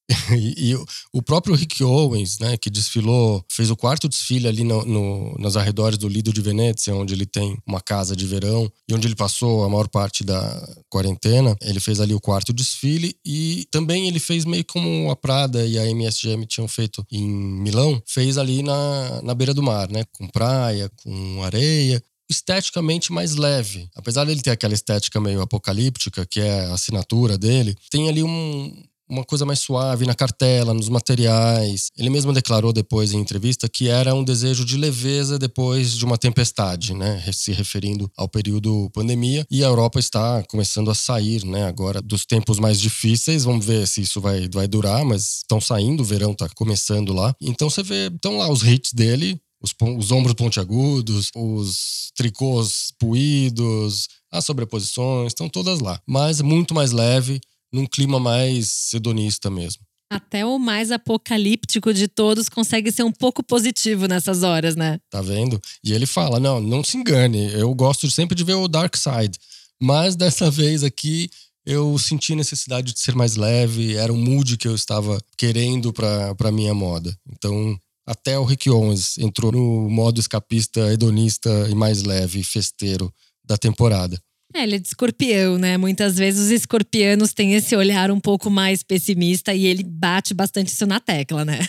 E, 0.33 0.71
e, 0.71 0.85
o 1.11 1.21
próprio 1.21 1.55
Rick 1.55 1.83
Owens, 1.83 2.39
né, 2.39 2.57
que 2.57 2.69
desfilou, 2.69 3.43
fez 3.51 3.69
o 3.69 3.75
quarto 3.75 4.09
desfile 4.09 4.47
ali 4.47 4.63
no, 4.63 4.83
no, 4.83 5.35
nos 5.37 5.55
arredores 5.55 5.97
do 5.97 6.07
Lido 6.07 6.33
de 6.33 6.41
Venezia, 6.41 6.95
onde 6.95 7.13
ele 7.13 7.25
tem 7.25 7.57
uma 7.67 7.79
casa 7.79 8.15
de 8.15 8.25
verão 8.25 8.71
e 8.87 8.93
onde 8.93 9.07
ele 9.07 9.15
passou 9.15 9.63
a 9.63 9.69
maior 9.69 9.87
parte 9.87 10.23
da 10.23 10.67
quarentena. 10.89 11.55
Ele 11.61 11.79
fez 11.79 11.99
ali 11.99 12.13
o 12.13 12.21
quarto 12.21 12.51
desfile 12.51 13.15
e 13.25 13.67
também 13.69 14.07
ele 14.07 14.19
fez 14.19 14.45
meio 14.45 14.65
como 14.65 15.11
a 15.11 15.15
Prada 15.15 15.65
e 15.65 15.77
a 15.77 15.85
MSGM 15.85 16.45
tinham 16.45 16.67
feito 16.67 17.05
em 17.11 17.27
Milão, 17.27 18.01
fez 18.07 18.37
ali 18.37 18.63
na, 18.63 19.21
na 19.21 19.33
beira 19.33 19.53
do 19.53 19.63
mar, 19.63 19.89
né, 19.89 20.03
com 20.11 20.27
praia, 20.27 20.89
com 21.03 21.43
areia 21.43 22.01
esteticamente 22.29 23.11
mais 23.11 23.35
leve. 23.35 23.87
Apesar 23.95 24.25
dele 24.25 24.41
ter 24.41 24.51
aquela 24.51 24.73
estética 24.73 25.19
meio 25.19 25.41
apocalíptica, 25.41 26.25
que 26.25 26.39
é 26.39 26.65
a 26.65 26.73
assinatura 26.73 27.37
dele, 27.37 27.75
tem 27.91 28.09
ali 28.09 28.23
um, 28.23 28.83
uma 29.13 29.23
coisa 29.23 29.45
mais 29.45 29.59
suave 29.59 30.05
na 30.05 30.15
cartela, 30.15 30.73
nos 30.73 30.89
materiais. 30.89 31.91
Ele 31.97 32.09
mesmo 32.09 32.33
declarou 32.33 32.73
depois 32.73 33.13
em 33.13 33.19
entrevista 33.19 33.69
que 33.69 33.87
era 33.87 34.13
um 34.13 34.23
desejo 34.23 34.65
de 34.65 34.75
leveza 34.75 35.37
depois 35.37 35.95
de 35.95 36.03
uma 36.03 36.17
tempestade, 36.17 36.93
né? 36.93 37.23
Se 37.31 37.51
referindo 37.51 38.11
ao 38.17 38.27
período 38.27 38.89
pandemia. 38.91 39.45
E 39.49 39.63
a 39.63 39.67
Europa 39.67 39.99
está 39.99 40.43
começando 40.43 40.89
a 40.89 40.95
sair, 40.95 41.45
né? 41.45 41.65
Agora 41.65 42.01
dos 42.01 42.25
tempos 42.25 42.59
mais 42.59 42.79
difíceis. 42.79 43.43
Vamos 43.43 43.65
ver 43.65 43.87
se 43.87 44.01
isso 44.01 44.19
vai, 44.19 44.49
vai 44.51 44.67
durar, 44.67 45.05
mas 45.05 45.37
estão 45.37 45.61
saindo, 45.61 46.01
o 46.01 46.05
verão 46.05 46.31
está 46.31 46.49
começando 46.49 47.13
lá. 47.13 47.35
Então 47.39 47.69
você 47.69 47.83
vê, 47.83 48.07
estão 48.07 48.37
lá 48.37 48.49
os 48.51 48.63
hits 48.63 48.93
dele, 48.93 49.39
os, 49.61 49.73
os 49.97 50.11
ombros 50.11 50.33
pontiagudos, 50.33 51.29
os 51.35 52.11
tricôs 52.15 52.91
puídos, 52.99 54.07
as 54.31 54.43
sobreposições, 54.43 55.27
estão 55.27 55.47
todas 55.47 55.79
lá. 55.79 56.01
Mas 56.07 56.41
muito 56.41 56.73
mais 56.73 56.91
leve 56.91 57.39
num 57.73 57.85
clima 57.85 58.19
mais 58.19 58.93
hedonista 58.93 59.49
mesmo. 59.49 59.81
Até 60.11 60.45
o 60.45 60.59
mais 60.59 60.91
apocalíptico 60.91 61.91
de 61.91 62.07
todos 62.07 62.47
consegue 62.47 62.91
ser 62.91 63.03
um 63.03 63.11
pouco 63.11 63.41
positivo 63.41 64.07
nessas 64.07 64.43
horas, 64.43 64.75
né? 64.75 64.99
Tá 65.09 65.21
vendo? 65.21 65.59
E 65.83 65.91
ele 65.91 66.05
fala: 66.05 66.39
não, 66.39 66.59
não 66.61 66.83
se 66.83 66.97
engane, 66.97 67.51
eu 67.53 67.73
gosto 67.73 68.09
sempre 68.11 68.35
de 68.35 68.43
ver 68.43 68.53
o 68.53 68.67
dark 68.67 68.95
side. 68.95 69.39
Mas 69.81 70.15
dessa 70.15 70.49
vez 70.51 70.83
aqui 70.83 71.29
eu 71.65 71.97
senti 71.97 72.35
necessidade 72.35 72.93
de 72.93 72.99
ser 72.99 73.15
mais 73.15 73.35
leve, 73.35 73.95
era 73.95 74.11
um 74.13 74.17
mood 74.17 74.57
que 74.57 74.67
eu 74.67 74.75
estava 74.75 75.19
querendo 75.37 75.91
para 75.93 76.51
minha 76.51 76.73
moda. 76.73 77.17
Então, 77.31 77.77
até 78.05 78.37
o 78.37 78.43
Rick 78.43 78.69
Owens 78.69 79.17
entrou 79.17 79.51
no 79.51 79.89
modo 79.89 80.19
escapista, 80.19 80.91
hedonista 80.91 81.49
e 81.69 81.75
mais 81.75 82.03
leve, 82.03 82.43
festeiro 82.43 83.11
da 83.43 83.57
temporada. 83.57 84.21
É, 84.53 84.63
ele 84.63 84.75
é 84.75 84.79
de 84.79 84.87
escorpião, 84.87 85.57
né? 85.57 85.77
Muitas 85.77 86.17
vezes 86.17 86.45
os 86.45 86.51
escorpianos 86.51 87.33
têm 87.33 87.53
esse 87.53 87.75
olhar 87.75 88.11
um 88.11 88.19
pouco 88.19 88.49
mais 88.49 88.83
pessimista 88.83 89.53
e 89.53 89.65
ele 89.65 89.83
bate 89.83 90.33
bastante 90.33 90.67
isso 90.67 90.85
na 90.85 90.99
tecla, 90.99 91.43
né? 91.43 91.67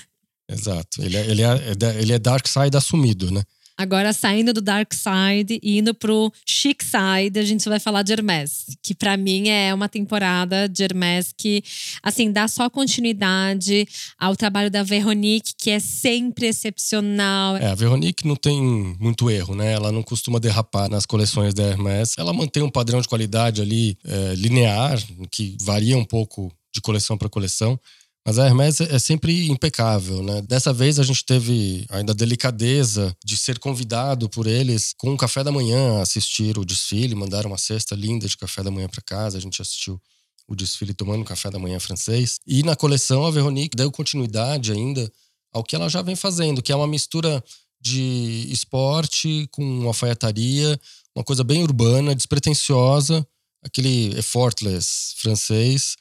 Exato. 0.51 1.03
Ele 1.03 1.17
é, 1.17 1.27
ele 1.31 1.43
é, 1.43 2.01
ele 2.01 2.13
é 2.13 2.19
dark 2.19 2.47
side 2.47 2.77
assumido, 2.77 3.31
né? 3.31 3.43
Agora, 3.77 4.13
saindo 4.13 4.53
do 4.53 4.61
dark 4.61 4.93
side 4.95 5.59
e 5.61 5.79
indo 5.79 5.93
pro 5.93 6.33
chic 6.47 6.83
side, 6.83 7.39
a 7.39 7.45
gente 7.45 7.69
vai 7.69 7.81
falar 7.81 8.03
de 8.03 8.13
Hermès, 8.13 8.67
que 8.81 8.95
para 8.95 9.17
mim 9.17 9.49
é 9.49 9.75
uma 9.75 9.89
temporada 9.89 10.69
de 10.69 10.85
Hermès 10.85 11.35
que, 11.37 11.63
assim, 12.01 12.31
dá 12.31 12.47
só 12.47 12.71
continuidade 12.71 13.87
ao 14.17 14.37
trabalho 14.37 14.71
da 14.71 14.85
Veronique, 14.85 15.55
que 15.59 15.71
é 15.71 15.81
sempre 15.81 16.47
excepcional. 16.47 17.57
É, 17.57 17.67
a 17.67 17.75
Veronique 17.75 18.27
não 18.29 18.37
tem 18.37 18.61
muito 19.01 19.29
erro, 19.29 19.57
né? 19.57 19.73
Ela 19.73 19.91
não 19.91 20.05
costuma 20.05 20.39
derrapar 20.39 20.89
nas 20.89 21.05
coleções 21.05 21.53
da 21.53 21.65
Hermès. 21.65 22.15
Ela 22.17 22.33
mantém 22.33 22.63
um 22.63 22.71
padrão 22.71 23.01
de 23.01 23.09
qualidade 23.09 23.61
ali 23.61 23.99
é, 24.05 24.35
linear, 24.37 25.03
que 25.33 25.57
varia 25.61 25.99
um 25.99 26.05
pouco 26.05 26.53
de 26.73 26.81
coleção 26.81 27.19
para 27.19 27.29
coleção. 27.29 27.79
Mas 28.27 28.39
a 28.39 28.47
Hermès 28.47 28.81
é 28.81 28.99
sempre 28.99 29.51
impecável, 29.51 30.23
né? 30.23 30.41
Dessa 30.41 30.73
vez 30.73 30.99
a 30.99 31.03
gente 31.03 31.23
teve 31.27 31.85
ainda 31.91 32.13
a 32.13 32.15
delicadeza 32.15 33.15
de 33.23 33.37
ser 33.37 33.59
convidado 33.59 34.31
por 34.31 34.47
eles 34.47 34.95
com 34.97 35.11
um 35.11 35.17
café 35.17 35.45
da 35.45 35.53
manhã 35.53 35.99
a 35.99 36.03
assistir 36.03 36.57
o 36.57 36.65
desfile, 36.65 37.15
mandaram 37.15 37.51
uma 37.51 37.59
cesta 37.59 37.95
linda 37.95 38.27
de 38.27 38.37
café 38.39 38.63
da 38.63 38.71
manhã 38.71 38.89
para 38.89 39.03
casa, 39.03 39.37
a 39.37 39.41
gente 39.41 39.61
assistiu 39.61 40.01
o 40.49 40.57
desfile 40.57 40.95
tomando 40.95 41.23
café 41.23 41.51
da 41.51 41.59
manhã 41.59 41.79
francês. 41.79 42.41
E 42.47 42.63
na 42.63 42.75
coleção 42.75 43.27
a 43.27 43.31
Veronique 43.31 43.77
deu 43.77 43.93
continuidade 43.93 44.73
ainda 44.73 45.11
ao 45.53 45.63
que 45.63 45.77
ela 45.77 45.91
já 45.91 46.01
vem 46.01 46.17
fazendo, 46.17 46.63
que 46.63 46.73
é 46.73 46.77
uma 46.77 46.87
mistura 46.87 47.45
de 47.79 48.47
esporte 48.51 49.47
com 49.51 49.87
alfaiataria, 49.87 50.81
uma 51.15 51.23
coisa 51.23 51.45
bem 51.45 51.63
urbana, 51.63 52.15
despretensiosa, 52.15 53.27
aquele 53.63 54.19
effortless 54.19 55.15
francês 55.19 55.95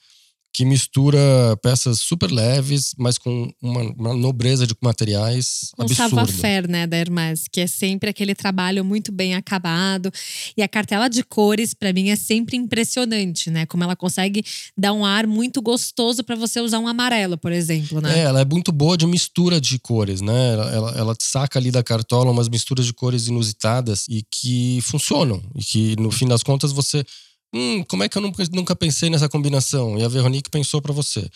que 0.53 0.63
mistura 0.63 1.19
peças 1.63 1.99
super 1.99 2.31
leves, 2.31 2.93
mas 2.95 3.17
com 3.17 3.51
uma, 3.59 3.81
uma 3.81 4.13
nobreza 4.13 4.67
de 4.67 4.75
materiais 4.79 5.71
um 5.77 5.81
absurda. 5.81 6.05
Um 6.05 6.09
savoir-faire, 6.09 6.69
né, 6.69 6.85
da 6.85 6.95
Hermès, 6.95 7.45
que 7.51 7.59
é 7.59 7.65
sempre 7.65 8.09
aquele 8.09 8.35
trabalho 8.35 8.85
muito 8.85 9.11
bem 9.11 9.33
acabado. 9.33 10.11
E 10.55 10.61
a 10.61 10.67
cartela 10.67 11.09
de 11.09 11.23
cores, 11.23 11.73
para 11.73 11.91
mim, 11.91 12.09
é 12.09 12.15
sempre 12.15 12.55
impressionante, 12.55 13.49
né? 13.49 13.65
Como 13.65 13.83
ela 13.83 13.95
consegue 13.95 14.45
dar 14.77 14.93
um 14.93 15.03
ar 15.03 15.25
muito 15.25 15.59
gostoso 15.59 16.23
para 16.23 16.35
você 16.35 16.61
usar 16.61 16.77
um 16.77 16.87
amarelo, 16.87 17.35
por 17.35 17.51
exemplo, 17.51 17.99
né? 17.99 18.19
É, 18.19 18.21
ela 18.23 18.41
é 18.41 18.45
muito 18.45 18.71
boa 18.71 18.95
de 18.95 19.07
mistura 19.07 19.59
de 19.59 19.79
cores, 19.79 20.21
né? 20.21 20.53
Ela, 20.53 20.71
ela, 20.71 20.91
ela 20.91 21.15
saca 21.19 21.57
ali 21.57 21.71
da 21.71 21.81
cartola 21.81 22.29
umas 22.29 22.47
misturas 22.47 22.85
de 22.85 22.93
cores 22.93 23.27
inusitadas 23.27 24.05
e 24.07 24.23
que 24.29 24.79
funcionam. 24.81 25.41
E 25.55 25.63
que, 25.63 25.95
no 25.95 26.11
fim 26.11 26.27
das 26.27 26.43
contas, 26.43 26.71
você 26.71 27.03
Hum, 27.53 27.83
como 27.83 28.03
é 28.03 28.09
que 28.09 28.17
eu 28.17 28.21
nunca, 28.21 28.75
pensei 28.75 29.09
nessa 29.09 29.29
combinação? 29.29 29.97
E 29.97 30.03
a 30.03 30.07
Veronique 30.07 30.49
pensou 30.49 30.81
para 30.81 30.91
você. 30.91 31.29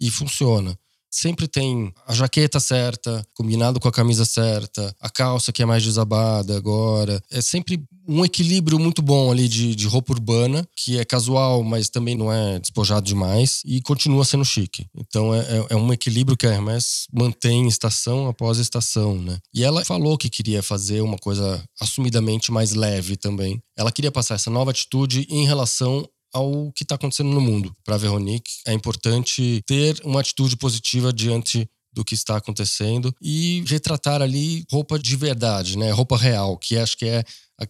E 0.00 0.10
funciona 0.10 0.78
sempre 1.14 1.46
tem 1.46 1.92
a 2.06 2.12
jaqueta 2.12 2.58
certa, 2.58 3.24
combinado 3.34 3.78
com 3.78 3.86
a 3.86 3.92
camisa 3.92 4.24
certa, 4.24 4.94
a 5.00 5.08
calça 5.08 5.52
que 5.52 5.62
é 5.62 5.66
mais 5.66 5.82
desabada 5.82 6.56
agora. 6.56 7.22
É 7.30 7.40
sempre 7.40 7.80
um 8.06 8.24
equilíbrio 8.24 8.78
muito 8.78 9.00
bom 9.00 9.30
ali 9.30 9.46
de, 9.48 9.76
de 9.76 9.86
roupa 9.86 10.12
urbana, 10.12 10.66
que 10.76 10.98
é 10.98 11.04
casual, 11.04 11.62
mas 11.62 11.88
também 11.88 12.16
não 12.16 12.32
é 12.32 12.58
despojado 12.58 13.06
demais, 13.06 13.62
e 13.64 13.80
continua 13.80 14.24
sendo 14.24 14.44
chique. 14.44 14.86
Então 14.94 15.32
é, 15.32 15.38
é, 15.38 15.66
é 15.70 15.76
um 15.76 15.92
equilíbrio 15.92 16.36
que 16.36 16.46
a 16.46 16.52
Hermès 16.52 17.06
mantém 17.12 17.68
estação 17.68 18.26
após 18.26 18.58
estação, 18.58 19.14
né? 19.14 19.38
E 19.54 19.62
ela 19.62 19.84
falou 19.84 20.18
que 20.18 20.28
queria 20.28 20.62
fazer 20.62 21.00
uma 21.00 21.16
coisa 21.16 21.62
assumidamente 21.80 22.50
mais 22.50 22.74
leve 22.74 23.16
também. 23.16 23.62
Ela 23.76 23.92
queria 23.92 24.10
passar 24.10 24.34
essa 24.34 24.50
nova 24.50 24.72
atitude 24.72 25.26
em 25.30 25.46
relação 25.46 26.08
ao 26.34 26.72
que 26.72 26.82
está 26.82 26.96
acontecendo 26.96 27.30
no 27.30 27.40
mundo. 27.40 27.72
Para 27.84 27.96
Veronique, 27.96 28.50
é 28.66 28.72
importante 28.72 29.62
ter 29.66 30.00
uma 30.04 30.20
atitude 30.20 30.56
positiva 30.56 31.12
diante 31.12 31.68
do 31.92 32.04
que 32.04 32.14
está 32.14 32.36
acontecendo 32.36 33.14
e 33.22 33.62
retratar 33.68 34.20
ali 34.20 34.66
roupa 34.70 34.98
de 34.98 35.14
verdade, 35.14 35.78
né? 35.78 35.92
Roupa 35.92 36.16
real, 36.16 36.58
que 36.58 36.76
acho 36.76 36.98
que 36.98 37.06
é 37.06 37.22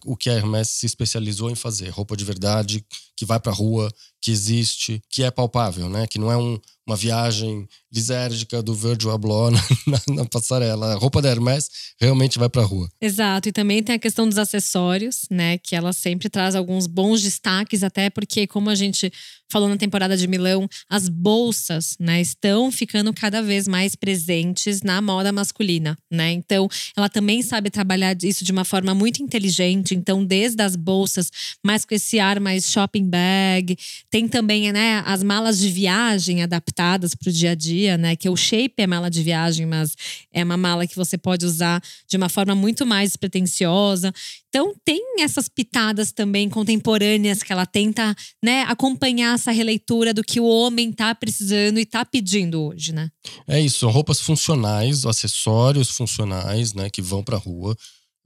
o 0.05 0.15
que 0.15 0.29
a 0.29 0.33
Hermès 0.33 0.69
se 0.69 0.85
especializou 0.85 1.49
em 1.49 1.55
fazer, 1.55 1.89
roupa 1.89 2.17
de 2.17 2.25
verdade, 2.25 2.85
que 3.15 3.25
vai 3.25 3.39
para 3.39 3.51
a 3.51 3.55
rua, 3.55 3.91
que 4.21 4.31
existe, 4.31 5.01
que 5.09 5.23
é 5.23 5.29
palpável, 5.29 5.87
né? 5.87 6.07
Que 6.07 6.17
não 6.17 6.31
é 6.31 6.35
um, 6.35 6.59
uma 6.87 6.95
viagem 6.95 7.67
lisérgica 7.93 8.61
do 8.61 8.73
Virgil 8.73 9.11
Abloh 9.11 9.51
na, 9.85 10.15
na, 10.15 10.25
passarela. 10.25 10.93
A 10.93 10.95
roupa 10.95 11.21
da 11.21 11.29
Hermès 11.29 11.69
realmente 12.01 12.39
vai 12.39 12.49
para 12.49 12.63
a 12.63 12.65
rua. 12.65 12.89
Exato, 12.99 13.49
e 13.49 13.51
também 13.51 13.83
tem 13.83 13.95
a 13.95 13.99
questão 13.99 14.27
dos 14.27 14.37
acessórios, 14.37 15.27
né? 15.29 15.57
Que 15.59 15.75
ela 15.75 15.93
sempre 15.93 16.29
traz 16.29 16.55
alguns 16.55 16.87
bons 16.87 17.21
destaques, 17.21 17.83
até 17.83 18.09
porque, 18.09 18.47
como 18.47 18.69
a 18.69 18.75
gente 18.75 19.11
falou 19.51 19.69
na 19.69 19.77
temporada 19.77 20.17
de 20.17 20.27
Milão, 20.27 20.67
as 20.89 21.07
bolsas, 21.07 21.95
né, 21.99 22.19
estão 22.19 22.71
ficando 22.71 23.13
cada 23.13 23.41
vez 23.41 23.67
mais 23.67 23.95
presentes 23.95 24.81
na 24.81 24.99
moda 25.01 25.31
masculina, 25.31 25.95
né? 26.11 26.31
Então, 26.31 26.67
ela 26.97 27.07
também 27.07 27.41
sabe 27.41 27.69
trabalhar 27.69 28.17
isso 28.23 28.43
de 28.43 28.51
uma 28.51 28.65
forma 28.65 28.93
muito 28.93 29.21
inteligente. 29.21 29.74
Então, 29.93 30.23
desde 30.23 30.61
as 30.61 30.75
bolsas, 30.75 31.31
mais 31.63 31.85
com 31.85 31.95
esse 31.95 32.19
ar 32.19 32.39
mais 32.39 32.71
shopping 32.71 33.09
bag, 33.09 33.77
tem 34.09 34.27
também, 34.27 34.71
né, 34.71 35.03
as 35.05 35.23
malas 35.23 35.59
de 35.59 35.69
viagem 35.69 36.43
adaptadas 36.43 37.13
para 37.15 37.29
o 37.29 37.33
dia 37.33 37.51
a 37.51 37.55
dia, 37.55 37.97
né? 37.97 38.15
Que 38.15 38.29
o 38.29 38.35
shape 38.35 38.75
é 38.77 38.87
mala 38.87 39.09
de 39.09 39.21
viagem, 39.21 39.65
mas 39.65 39.95
é 40.31 40.43
uma 40.43 40.57
mala 40.57 40.87
que 40.87 40.95
você 40.95 41.17
pode 41.17 41.45
usar 41.45 41.81
de 42.07 42.17
uma 42.17 42.29
forma 42.29 42.55
muito 42.55 42.85
mais 42.85 43.15
pretensiosa. 43.15 44.13
Então 44.49 44.73
tem 44.85 45.19
essas 45.19 45.49
pitadas 45.49 46.13
também 46.13 46.47
contemporâneas 46.47 47.43
que 47.43 47.51
ela 47.51 47.65
tenta, 47.65 48.15
né, 48.41 48.61
acompanhar 48.69 49.35
essa 49.35 49.51
releitura 49.51 50.13
do 50.13 50.23
que 50.23 50.39
o 50.39 50.45
homem 50.45 50.93
tá 50.93 51.13
precisando 51.13 51.77
e 51.77 51.85
tá 51.85 52.05
pedindo 52.05 52.61
hoje, 52.61 52.93
né? 52.93 53.09
É 53.45 53.59
isso, 53.59 53.79
são 53.79 53.89
roupas 53.89 54.21
funcionais, 54.21 55.05
acessórios 55.05 55.89
funcionais, 55.89 56.73
né, 56.73 56.89
que 56.89 57.01
vão 57.01 57.21
para 57.21 57.37
rua, 57.37 57.75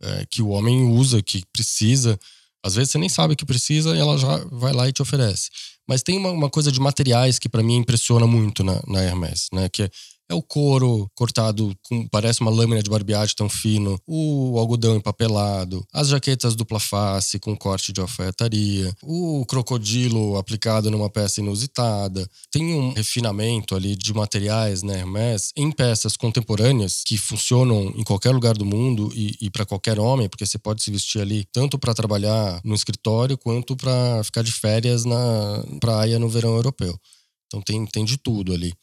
é, 0.01 0.25
que 0.29 0.41
o 0.41 0.49
homem 0.49 0.83
usa, 0.83 1.21
que 1.21 1.43
precisa. 1.51 2.19
Às 2.63 2.75
vezes 2.75 2.91
você 2.91 2.97
nem 2.97 3.09
sabe 3.09 3.35
que 3.35 3.45
precisa 3.45 3.95
e 3.95 3.99
ela 3.99 4.17
já 4.17 4.37
vai 4.51 4.73
lá 4.73 4.87
e 4.87 4.93
te 4.93 5.01
oferece. 5.01 5.49
Mas 5.87 6.03
tem 6.03 6.17
uma, 6.17 6.31
uma 6.31 6.49
coisa 6.49 6.71
de 6.71 6.79
materiais 6.79 7.39
que 7.39 7.49
para 7.49 7.63
mim 7.63 7.77
impressiona 7.77 8.27
muito 8.27 8.63
na, 8.63 8.81
na 8.87 9.03
Hermès, 9.03 9.47
né? 9.53 9.69
Que 9.69 9.89
é, 10.29 10.33
o 10.33 10.41
couro 10.41 11.09
cortado 11.15 11.75
com 11.83 12.07
parece 12.07 12.41
uma 12.41 12.51
lâmina 12.51 12.83
de 12.83 12.89
barbeagem 12.89 13.35
tão 13.35 13.49
fino, 13.49 13.99
o 14.05 14.57
algodão 14.59 14.95
empapelado, 14.95 15.83
as 15.91 16.09
jaquetas 16.09 16.55
dupla 16.55 16.79
face 16.79 17.39
com 17.39 17.57
corte 17.57 17.91
de 17.91 17.99
alfaiataria, 17.99 18.93
o 19.01 19.43
crocodilo 19.47 20.37
aplicado 20.37 20.91
numa 20.91 21.09
peça 21.09 21.41
inusitada. 21.41 22.29
Tem 22.51 22.63
um 22.73 22.93
refinamento 22.93 23.75
ali 23.75 23.95
de 23.95 24.13
materiais, 24.13 24.83
né, 24.83 24.99
Hermès, 24.99 25.51
em 25.55 25.71
peças 25.71 26.15
contemporâneas 26.15 27.01
que 27.05 27.17
funcionam 27.17 27.93
em 27.95 28.03
qualquer 28.03 28.31
lugar 28.31 28.55
do 28.55 28.65
mundo 28.65 29.11
e, 29.15 29.35
e 29.41 29.49
para 29.49 29.65
qualquer 29.65 29.99
homem, 29.99 30.29
porque 30.29 30.45
você 30.45 30.59
pode 30.59 30.83
se 30.83 30.91
vestir 30.91 31.21
ali 31.21 31.45
tanto 31.51 31.79
para 31.79 31.93
trabalhar 31.93 32.61
no 32.63 32.75
escritório 32.75 33.37
quanto 33.37 33.75
para 33.75 34.23
ficar 34.23 34.43
de 34.43 34.51
férias 34.51 35.05
na 35.05 35.63
praia 35.79 36.19
no 36.19 36.29
verão 36.29 36.55
europeu. 36.55 36.95
Então 37.47 37.61
tem, 37.61 37.83
tem 37.87 38.05
de 38.05 38.17
tudo 38.17 38.53
ali 38.53 38.73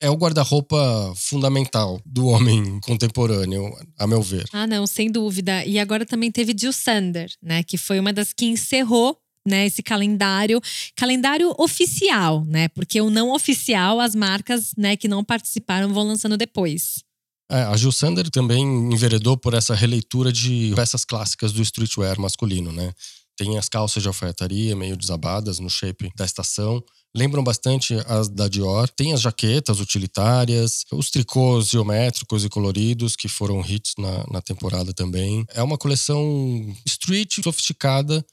é 0.00 0.08
o 0.10 0.14
guarda-roupa 0.14 1.12
fundamental 1.14 2.00
do 2.06 2.26
homem 2.26 2.80
contemporâneo, 2.80 3.70
a 3.98 4.06
meu 4.06 4.22
ver. 4.22 4.48
Ah, 4.52 4.66
não, 4.66 4.86
sem 4.86 5.10
dúvida. 5.10 5.64
E 5.64 5.78
agora 5.78 6.06
também 6.06 6.30
teve 6.30 6.54
Jill 6.58 6.72
Sander, 6.72 7.30
né, 7.42 7.62
que 7.62 7.76
foi 7.76 8.00
uma 8.00 8.12
das 8.12 8.32
que 8.32 8.46
encerrou 8.46 9.16
né, 9.46 9.66
esse 9.66 9.82
calendário, 9.82 10.60
calendário 10.94 11.54
oficial, 11.58 12.44
né? 12.44 12.68
Porque 12.68 13.00
o 13.00 13.08
não 13.08 13.30
oficial, 13.32 13.98
as 13.98 14.14
marcas, 14.14 14.72
né, 14.76 14.96
que 14.96 15.08
não 15.08 15.24
participaram 15.24 15.92
vão 15.92 16.04
lançando 16.06 16.36
depois. 16.36 17.02
É, 17.50 17.62
a 17.62 17.76
Jill 17.76 17.90
Sander 17.90 18.30
também 18.30 18.62
enveredou 18.92 19.36
por 19.36 19.54
essa 19.54 19.74
releitura 19.74 20.32
de 20.32 20.72
peças 20.76 21.04
clássicas 21.04 21.52
do 21.52 21.62
streetwear 21.62 22.20
masculino, 22.20 22.70
né? 22.70 22.92
Tem 23.36 23.58
as 23.58 23.68
calças 23.68 24.02
de 24.02 24.08
alfaiataria 24.08 24.76
meio 24.76 24.96
desabadas 24.96 25.58
no 25.58 25.70
shape 25.70 26.12
da 26.14 26.24
estação 26.24 26.84
lembram 27.14 27.42
bastante 27.42 27.94
as 28.06 28.28
da 28.28 28.48
Dior. 28.48 28.88
Tem 28.88 29.12
as 29.12 29.20
jaquetas 29.20 29.80
utilitárias, 29.80 30.84
os 30.92 31.10
tricôs 31.10 31.68
geométricos 31.68 32.44
e 32.44 32.48
coloridos, 32.48 33.16
que 33.16 33.28
foram 33.28 33.60
hits 33.60 33.94
na, 33.98 34.24
na 34.30 34.40
temporada 34.40 34.92
também. 34.92 35.44
É 35.54 35.62
uma 35.62 35.78
coleção 35.78 36.74
street, 36.86 37.40
sofisticada, 37.42 38.24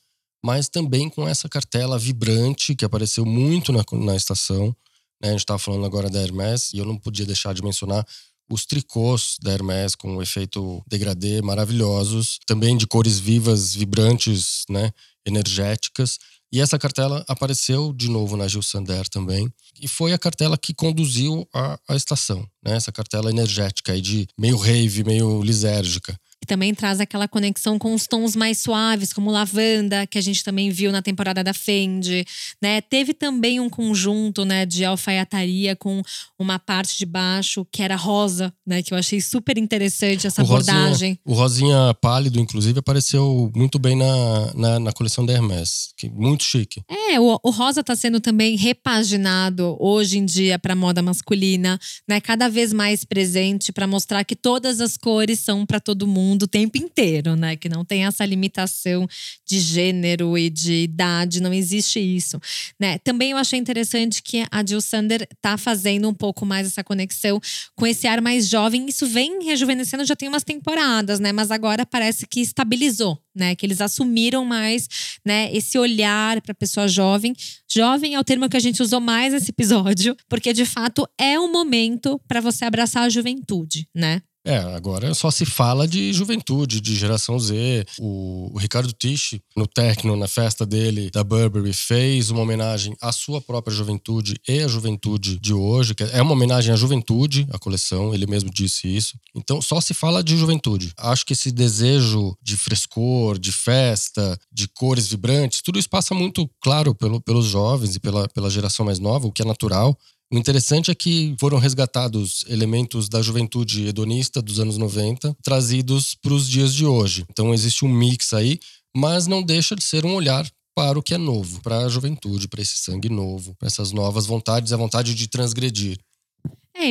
mas 0.44 0.70
também 0.70 1.10
com 1.10 1.28
essa 1.28 1.50
cartela 1.50 1.98
vibrante 1.98 2.76
que 2.76 2.86
apareceu 2.86 3.26
muito 3.26 3.72
na, 3.72 3.84
na 3.94 4.16
estação. 4.16 4.76
Né? 5.22 5.30
A 5.30 5.32
gente 5.32 5.40
estava 5.40 5.60
falando 5.60 5.86
agora 5.86 6.10
da 6.10 6.22
Hermès 6.22 6.72
e 6.74 6.78
eu 6.78 6.86
não 6.86 6.98
podia 6.98 7.26
deixar 7.26 7.54
de 7.54 7.64
mencionar 7.64 8.06
os 8.50 8.66
tricôs 8.66 9.36
da 9.42 9.52
Hermès 9.52 9.94
com 9.94 10.16
o 10.16 10.22
efeito 10.22 10.82
degradê 10.88 11.42
maravilhosos, 11.42 12.40
também 12.46 12.78
de 12.78 12.88
cores 12.88 13.20
vivas, 13.20 13.76
vibrantes, 13.76 14.64
né, 14.70 14.92
energéticas. 15.26 16.18
E 16.52 16.62
essa 16.62 16.80
cartela 16.80 17.26
apareceu 17.28 17.92
de 17.92 18.10
novo 18.10 18.38
na 18.38 18.48
Gil 18.48 18.62
Sander 18.62 19.08
também. 19.10 19.52
E 19.82 19.88
foi 19.88 20.14
a 20.14 20.18
cartela 20.18 20.58
que 20.58 20.74
conduziu 20.74 21.48
a, 21.54 21.78
a 21.90 21.96
estação, 21.96 22.48
né? 22.64 22.76
Essa 22.76 22.92
cartela 22.92 23.30
energética 23.30 23.92
aí 23.92 24.02
de 24.02 24.28
meio 24.38 24.58
rave, 24.58 25.04
meio 25.04 25.42
lisérgica. 25.44 26.18
Também 26.48 26.74
traz 26.74 27.00
aquela 27.00 27.28
conexão 27.28 27.78
com 27.78 27.94
os 27.94 28.08
tons 28.08 28.36
mais 28.36 28.60
suaves, 28.60 29.12
como 29.12 29.30
lavanda, 29.30 30.08
que 30.08 30.18
a 30.18 30.22
gente 30.22 30.44
também 30.44 30.70
viu 30.70 30.92
na 30.92 31.02
temporada 31.02 31.44
da 31.44 31.54
Fendi, 31.54 32.26
né? 32.62 32.82
Teve 32.82 33.14
também 33.14 33.60
um 33.60 33.70
conjunto, 33.70 34.46
né, 34.46 34.66
de 34.66 34.86
alfaiataria 34.86 35.76
com 35.76 36.02
uma 36.40 36.58
parte 36.58 36.98
de 36.98 37.06
baixo 37.06 37.66
que 37.72 37.84
era 37.84 37.96
rosa, 37.96 38.54
né, 38.66 38.82
que 38.82 38.94
eu 38.94 38.98
achei 38.98 39.20
super 39.20 39.58
interessante 39.58 40.26
essa 40.28 40.42
o 40.42 40.46
abordagem. 40.46 40.88
Rosinha, 40.88 41.20
o 41.26 41.34
rosinha 41.34 41.94
pálido, 41.96 42.40
inclusive, 42.40 42.80
apareceu 42.80 43.52
muito 43.56 43.78
bem 43.80 43.96
na, 43.96 44.54
na, 44.54 44.80
na 44.80 44.92
coleção 44.92 45.26
da 45.26 45.34
Hermès, 45.34 45.94
que 45.98 46.10
muito 46.10 46.44
chique. 46.44 46.82
É, 46.90 47.20
o, 47.20 47.40
o 47.44 47.50
rosa 47.50 47.82
está 47.82 47.96
sendo 47.96 48.20
também 48.20 48.56
repaginado 48.56 49.76
hoje 49.80 50.18
em 50.18 50.26
dia 50.26 50.60
para 50.60 50.76
moda 50.76 51.02
masculina, 51.02 51.80
né? 52.08 52.22
Cada 52.22 52.48
vez 52.48 52.72
mais 52.72 53.04
presente 53.04 53.72
para 53.72 53.88
mostrar 53.88 54.24
que 54.24 54.36
todas 54.36 54.80
as 54.80 54.98
cores 54.98 55.40
são 55.40 55.66
para 55.66 55.80
todo 55.80 56.06
mundo 56.06 56.37
mundo 56.38 56.44
o 56.44 56.48
tempo 56.48 56.78
inteiro, 56.78 57.36
né? 57.36 57.56
Que 57.56 57.68
não 57.68 57.84
tem 57.84 58.06
essa 58.06 58.24
limitação 58.24 59.08
de 59.46 59.60
gênero 59.60 60.38
e 60.38 60.50
de 60.50 60.84
idade, 60.84 61.42
não 61.42 61.54
existe 61.54 62.00
isso, 62.00 62.40
né? 62.80 63.00
Também 63.00 63.32
eu 63.32 63.38
achei 63.38 63.60
interessante 63.60 64.22
que 64.22 64.46
a 64.52 64.64
Jill 64.66 64.80
Sander 64.80 65.28
tá 65.42 65.58
fazendo 65.58 66.08
um 66.08 66.14
pouco 66.14 66.46
mais 66.46 66.68
essa 66.68 66.84
conexão 66.84 67.42
com 67.76 67.88
esse 67.88 68.08
ar 68.08 68.22
mais 68.22 68.48
jovem. 68.48 68.86
Isso 68.88 69.08
vem 69.08 69.44
rejuvenescendo 69.44 70.06
já 70.06 70.16
tem 70.16 70.30
umas 70.30 70.44
temporadas, 70.44 71.20
né? 71.20 71.32
Mas 71.32 71.50
agora 71.50 71.86
parece 71.86 72.28
que 72.28 72.40
estabilizou, 72.40 73.20
né? 73.36 73.56
Que 73.56 73.66
eles 73.66 73.82
assumiram 73.82 74.46
mais, 74.46 74.88
né? 75.26 75.50
Esse 75.54 75.80
olhar 75.80 76.40
para 76.42 76.54
pessoa 76.54 76.88
jovem. 76.88 77.34
Jovem 77.70 78.14
é 78.14 78.20
o 78.20 78.24
termo 78.24 78.48
que 78.48 78.58
a 78.58 78.62
gente 78.62 78.82
usou 78.82 79.00
mais 79.00 79.34
nesse 79.34 79.50
episódio, 79.50 80.16
porque 80.30 80.54
de 80.54 80.66
fato 80.66 81.08
é 81.18 81.40
um 81.40 81.52
momento 81.52 82.20
para 82.28 82.40
você 82.40 82.66
abraçar 82.66 83.04
a 83.04 83.10
juventude, 83.10 83.88
né? 83.96 84.22
É, 84.48 84.60
agora 84.60 85.14
só 85.14 85.30
se 85.30 85.46
fala 85.46 85.86
de 85.86 86.14
juventude, 86.14 86.80
de 86.80 86.96
geração 86.96 87.38
Z. 87.38 87.86
O, 88.00 88.50
o 88.54 88.58
Ricardo 88.58 88.94
Tisch, 88.94 89.34
no 89.58 89.68
Tecno, 89.68 90.16
na 90.16 90.26
festa 90.26 90.66
dele 90.66 91.12
da 91.12 91.22
Burberry, 91.22 91.74
fez 91.74 92.30
uma 92.30 92.44
homenagem 92.44 92.96
à 93.02 93.12
sua 93.12 93.42
própria 93.42 93.76
juventude 93.76 94.38
e 94.48 94.64
à 94.64 94.68
juventude 94.70 95.38
de 95.38 95.54
hoje. 95.54 95.94
Que 95.94 96.04
é 96.04 96.22
uma 96.22 96.32
homenagem 96.32 96.74
à 96.74 96.78
juventude, 96.78 97.46
a 97.52 97.60
coleção, 97.60 98.14
ele 98.14 98.26
mesmo 98.26 98.50
disse 98.50 98.88
isso. 98.88 99.20
Então 99.36 99.62
só 99.62 99.82
se 99.82 99.94
fala 99.94 100.24
de 100.24 100.38
juventude. 100.38 100.94
Acho 100.98 101.26
que 101.26 101.34
esse 101.34 101.52
desejo 101.52 102.34
de 102.42 102.56
frescor, 102.56 103.38
de 103.38 103.52
festa, 103.52 104.40
de 104.50 104.70
cores 104.70 105.08
vibrantes, 105.08 105.62
tudo 105.62 105.78
isso 105.78 105.90
passa 105.90 106.16
muito 106.16 106.50
claro 106.62 106.96
pelo, 106.96 107.20
pelos 107.20 107.48
jovens 107.48 107.98
e 107.98 108.00
pela, 108.00 108.30
pela 108.30 108.50
geração 108.50 108.86
mais 108.86 108.98
nova, 108.98 109.28
o 109.28 109.32
que 109.32 109.42
é 109.42 109.46
natural. 109.46 109.94
O 110.32 110.38
interessante 110.38 110.92
é 110.92 110.96
que 110.96 111.36
foram 111.40 111.58
resgatados 111.58 112.44
elementos 112.50 113.08
da 113.08 113.22
juventude 113.22 113.88
hedonista 113.88 114.42
dos 114.42 114.60
anos 114.60 114.78
90, 114.78 115.34
trazidos 115.42 116.16
para 116.16 116.34
os 116.34 116.50
dias 116.50 116.74
de 116.76 116.86
hoje. 116.86 117.26
Então 117.32 117.54
existe 117.54 117.86
um 117.86 117.90
mix 117.90 118.34
aí, 118.34 118.60
mas 118.96 119.26
não 119.26 119.42
deixa 119.42 119.74
de 119.74 119.84
ser 119.84 120.06
um 120.06 120.14
olhar 120.14 120.46
para 120.76 121.00
o 121.00 121.02
que 121.02 121.14
é 121.14 121.18
novo, 121.18 121.62
para 121.62 121.80
a 121.80 121.90
juventude, 121.90 122.48
para 122.50 122.62
esse 122.62 122.78
sangue 122.78 123.10
novo, 123.10 123.56
para 123.58 123.68
essas 123.68 123.94
novas 123.94 124.26
vontades, 124.26 124.74
a 124.74 124.78
vontade 124.78 125.16
de 125.16 125.28
transgredir. 125.30 125.98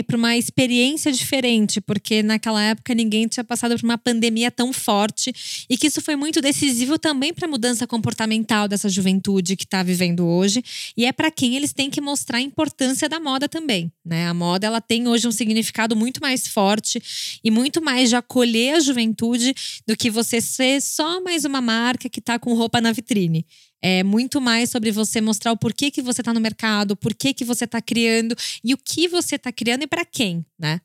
Para 0.02 0.16
uma 0.16 0.36
experiência 0.36 1.10
diferente, 1.12 1.80
porque 1.80 2.22
naquela 2.22 2.62
época 2.62 2.94
ninguém 2.94 3.26
tinha 3.26 3.44
passado 3.44 3.76
por 3.76 3.84
uma 3.84 3.98
pandemia 3.98 4.50
tão 4.50 4.72
forte 4.72 5.32
e 5.68 5.76
que 5.76 5.86
isso 5.86 6.00
foi 6.00 6.16
muito 6.16 6.40
decisivo 6.40 6.98
também 6.98 7.32
para 7.32 7.46
a 7.46 7.50
mudança 7.50 7.86
comportamental 7.86 8.68
dessa 8.68 8.88
juventude 8.88 9.56
que 9.56 9.64
está 9.64 9.82
vivendo 9.82 10.26
hoje. 10.26 10.62
E 10.96 11.04
é 11.04 11.12
para 11.12 11.30
quem 11.30 11.56
eles 11.56 11.72
têm 11.72 11.90
que 11.90 12.00
mostrar 12.00 12.38
a 12.38 12.42
importância 12.42 13.08
da 13.08 13.20
moda 13.20 13.48
também, 13.48 13.92
né? 14.04 14.26
A 14.26 14.34
moda 14.34 14.66
ela 14.66 14.80
tem 14.80 15.08
hoje 15.08 15.26
um 15.26 15.32
significado 15.32 15.96
muito 15.96 16.20
mais 16.20 16.46
forte 16.46 17.00
e 17.42 17.50
muito 17.50 17.82
mais 17.82 18.08
de 18.08 18.16
acolher 18.16 18.76
a 18.76 18.80
juventude 18.80 19.54
do 19.86 19.96
que 19.96 20.10
você 20.10 20.40
ser 20.40 20.80
só 20.80 21.20
mais 21.20 21.44
uma 21.44 21.60
marca 21.60 22.08
que 22.08 22.20
está 22.20 22.38
com 22.38 22.54
roupa 22.54 22.80
na 22.80 22.92
vitrine. 22.92 23.46
É 23.88 24.02
muito 24.02 24.40
mais 24.40 24.70
sobre 24.70 24.90
você 24.90 25.20
mostrar 25.20 25.52
o 25.52 25.56
porquê 25.56 25.92
que 25.92 26.02
você 26.02 26.20
está 26.20 26.34
no 26.34 26.40
mercado, 26.40 26.96
porquê 26.96 27.32
que 27.32 27.44
você 27.44 27.66
está 27.66 27.80
criando 27.80 28.34
e 28.64 28.74
o 28.74 28.76
que 28.76 29.06
você 29.06 29.36
está 29.36 29.52
criando 29.52 29.84
e 29.84 29.86
para 29.86 30.04
quem, 30.04 30.44
né? 30.58 30.80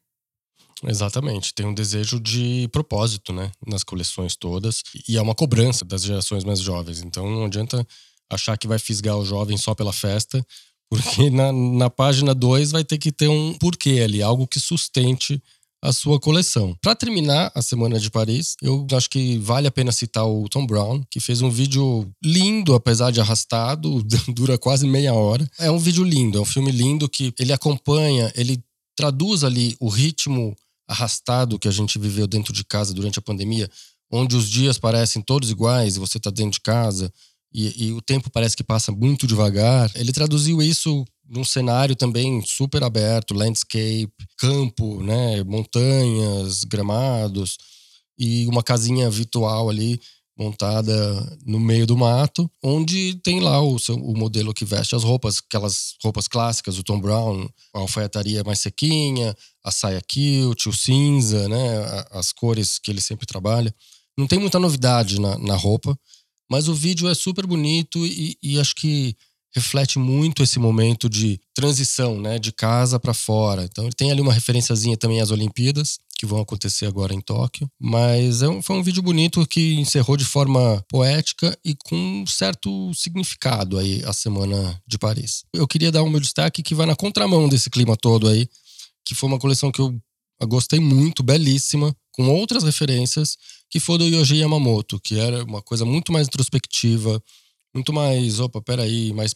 Exatamente, 0.83 1.51
tem 1.51 1.65
um 1.65 1.73
desejo 1.73 2.19
de 2.19 2.69
propósito, 2.71 3.33
né, 3.33 3.51
nas 3.65 3.83
coleções 3.83 4.35
todas, 4.35 4.83
e 5.09 5.17
é 5.17 5.21
uma 5.21 5.33
cobrança 5.33 5.83
das 5.83 6.03
gerações 6.03 6.43
mais 6.43 6.59
jovens. 6.59 7.01
Então 7.01 7.27
não 7.27 7.45
adianta 7.45 7.83
achar 8.29 8.55
que 8.55 8.67
vai 8.67 8.77
fisgar 8.77 9.17
o 9.17 9.25
jovem 9.25 9.57
só 9.57 9.73
pela 9.73 9.91
festa, 9.91 10.45
porque 10.87 11.31
na, 11.31 11.51
na 11.51 11.89
página 11.89 12.35
2 12.35 12.69
vai 12.69 12.83
ter 12.83 12.99
que 12.99 13.11
ter 13.11 13.29
um 13.29 13.55
porquê 13.55 14.01
ali, 14.03 14.21
algo 14.21 14.45
que 14.45 14.59
sustente 14.59 15.41
a 15.81 15.91
sua 15.91 16.19
coleção. 16.19 16.75
Para 16.81 16.95
terminar 16.95 17.51
a 17.55 17.61
Semana 17.61 17.99
de 17.99 18.11
Paris, 18.11 18.55
eu 18.61 18.85
acho 18.95 19.09
que 19.09 19.37
vale 19.39 19.67
a 19.67 19.71
pena 19.71 19.91
citar 19.91 20.27
o 20.27 20.47
Tom 20.47 20.65
Brown, 20.65 21.03
que 21.09 21.19
fez 21.19 21.41
um 21.41 21.49
vídeo 21.49 22.07
lindo, 22.23 22.75
apesar 22.75 23.11
de 23.11 23.19
arrastado, 23.19 24.03
dura 24.29 24.57
quase 24.57 24.85
meia 24.85 25.13
hora. 25.13 25.49
É 25.57 25.71
um 25.71 25.79
vídeo 25.79 26.03
lindo, 26.03 26.37
é 26.37 26.41
um 26.41 26.45
filme 26.45 26.71
lindo 26.71 27.09
que 27.09 27.33
ele 27.39 27.51
acompanha, 27.51 28.31
ele 28.35 28.63
traduz 28.95 29.43
ali 29.43 29.75
o 29.79 29.89
ritmo 29.89 30.55
arrastado 30.87 31.57
que 31.57 31.67
a 31.67 31.71
gente 31.71 31.97
viveu 31.97 32.27
dentro 32.27 32.53
de 32.53 32.63
casa 32.63 32.93
durante 32.93 33.17
a 33.17 33.21
pandemia, 33.21 33.69
onde 34.11 34.35
os 34.35 34.47
dias 34.49 34.77
parecem 34.77 35.21
todos 35.21 35.49
iguais 35.49 35.95
e 35.95 35.99
você 35.99 36.17
está 36.17 36.29
dentro 36.29 36.51
de 36.51 36.61
casa 36.61 37.11
e, 37.53 37.87
e 37.87 37.91
o 37.91 38.01
tempo 38.01 38.29
parece 38.29 38.55
que 38.55 38.63
passa 38.63 38.91
muito 38.91 39.27
devagar. 39.27 39.91
Ele 39.95 40.11
traduziu 40.11 40.61
isso 40.61 41.05
num 41.27 41.43
cenário 41.43 41.95
também 41.95 42.41
super 42.45 42.83
aberto, 42.83 43.33
landscape, 43.33 44.11
campo, 44.37 45.01
né, 45.01 45.43
montanhas, 45.43 46.63
gramados 46.63 47.57
e 48.17 48.45
uma 48.47 48.61
casinha 48.61 49.09
virtual 49.09 49.69
ali 49.69 49.99
montada 50.37 51.37
no 51.45 51.59
meio 51.59 51.85
do 51.85 51.95
mato, 51.95 52.49
onde 52.63 53.15
tem 53.23 53.39
lá 53.39 53.61
o, 53.61 53.77
seu, 53.77 53.95
o 53.95 54.17
modelo 54.17 54.53
que 54.53 54.65
veste 54.65 54.95
as 54.95 55.03
roupas, 55.03 55.37
aquelas 55.37 55.95
roupas 56.01 56.27
clássicas 56.27 56.75
do 56.75 56.83
Tom 56.83 56.99
Brown, 56.99 57.47
a 57.73 57.79
alfaiataria 57.79 58.43
mais 58.43 58.59
sequinha, 58.59 59.35
a 59.63 59.71
saia 59.71 60.01
kilt, 60.01 60.65
o 60.65 60.73
cinza, 60.73 61.47
né, 61.47 62.05
as 62.11 62.31
cores 62.31 62.79
que 62.79 62.89
ele 62.89 63.01
sempre 63.01 63.25
trabalha. 63.25 63.73
Não 64.17 64.25
tem 64.25 64.39
muita 64.39 64.59
novidade 64.59 65.19
na, 65.19 65.37
na 65.37 65.55
roupa, 65.55 65.97
mas 66.51 66.67
o 66.67 66.75
vídeo 66.75 67.07
é 67.07 67.15
super 67.15 67.47
bonito 67.47 68.05
e, 68.05 68.37
e 68.43 68.59
acho 68.59 68.75
que 68.75 69.15
reflete 69.55 69.97
muito 69.97 70.43
esse 70.43 70.59
momento 70.59 71.09
de 71.09 71.39
transição, 71.53 72.19
né, 72.19 72.37
de 72.37 72.51
casa 72.51 72.99
para 72.99 73.13
fora. 73.13 73.63
Então 73.63 73.85
ele 73.85 73.93
tem 73.93 74.11
ali 74.11 74.19
uma 74.19 74.33
referenciazinha 74.33 74.97
também 74.97 75.21
às 75.21 75.31
Olimpíadas, 75.31 75.97
que 76.19 76.25
vão 76.25 76.41
acontecer 76.41 76.87
agora 76.87 77.13
em 77.13 77.21
Tóquio. 77.21 77.71
Mas 77.79 78.41
é 78.41 78.49
um, 78.49 78.61
foi 78.61 78.75
um 78.75 78.83
vídeo 78.83 79.01
bonito 79.01 79.47
que 79.47 79.75
encerrou 79.75 80.17
de 80.17 80.25
forma 80.25 80.83
poética 80.89 81.57
e 81.63 81.73
com 81.73 81.95
um 81.95 82.27
certo 82.27 82.93
significado 82.93 83.77
aí 83.77 84.03
a 84.03 84.11
Semana 84.11 84.77
de 84.85 84.97
Paris. 84.97 85.45
Eu 85.53 85.65
queria 85.65 85.89
dar 85.89 86.03
o 86.03 86.09
meu 86.09 86.19
destaque 86.19 86.61
que 86.61 86.75
vai 86.75 86.85
na 86.85 86.97
contramão 86.97 87.47
desse 87.47 87.69
clima 87.69 87.95
todo 87.95 88.27
aí, 88.27 88.45
que 89.05 89.15
foi 89.15 89.29
uma 89.29 89.39
coleção 89.39 89.71
que 89.71 89.79
eu 89.79 89.97
gostei 90.45 90.81
muito, 90.81 91.23
belíssima, 91.23 91.95
com 92.11 92.27
outras 92.27 92.63
referências, 92.63 93.37
que 93.71 93.79
foi 93.79 93.97
do 93.97 94.03
Yoji 94.03 94.35
Yamamoto, 94.35 94.99
que 94.99 95.17
era 95.17 95.45
uma 95.45 95.61
coisa 95.61 95.85
muito 95.85 96.11
mais 96.11 96.27
introspectiva, 96.27 97.23
muito 97.73 97.93
mais, 97.93 98.41
opa, 98.41 98.61
peraí, 98.61 99.13
mais 99.13 99.33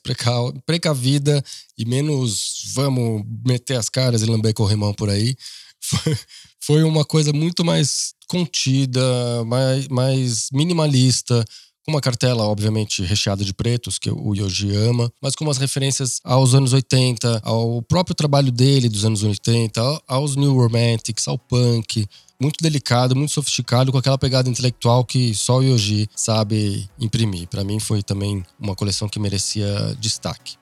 precavida 0.65 1.41
e 1.77 1.85
menos 1.85 2.65
vamos 2.73 3.23
meter 3.45 3.77
as 3.77 3.87
caras 3.87 4.21
e 4.21 4.25
lamber 4.25 4.53
corrimão 4.53 4.93
por 4.93 5.09
aí. 5.09 5.35
Foi, 5.85 6.17
foi 6.59 6.83
uma 6.83 7.05
coisa 7.05 7.31
muito 7.31 7.63
mais 7.63 8.15
contida, 8.27 8.99
mais, 9.45 9.87
mais 9.87 10.47
minimalista, 10.51 11.45
com 11.85 11.91
uma 11.91 12.01
cartela, 12.01 12.43
obviamente, 12.43 13.03
recheada 13.03 13.45
de 13.45 13.53
pretos, 13.53 13.99
que 13.99 14.09
o 14.09 14.33
Yoji 14.33 14.75
ama, 14.75 15.13
mas 15.21 15.35
com 15.35 15.43
umas 15.43 15.59
referências 15.59 16.19
aos 16.23 16.55
anos 16.55 16.73
80, 16.73 17.41
ao 17.43 17.83
próprio 17.83 18.15
trabalho 18.15 18.51
dele 18.51 18.89
dos 18.89 19.05
anos 19.05 19.21
80, 19.21 20.01
aos 20.07 20.35
New 20.35 20.55
Romantics, 20.55 21.27
ao 21.27 21.37
punk, 21.37 22.07
muito 22.45 22.61
delicado, 22.61 23.15
muito 23.15 23.31
sofisticado, 23.31 23.91
com 23.91 23.97
aquela 23.97 24.19
pegada 24.19 24.47
intelectual 24.47 25.03
que 25.03 25.33
só 25.33 25.57
o 25.57 25.63
Yoji 25.63 26.07
sabe 26.15 26.87
imprimir. 26.99 27.47
Para 27.47 27.63
mim 27.63 27.79
foi 27.79 28.03
também 28.03 28.45
uma 28.59 28.75
coleção 28.75 29.09
que 29.09 29.19
merecia 29.19 29.97
destaque. 29.99 30.53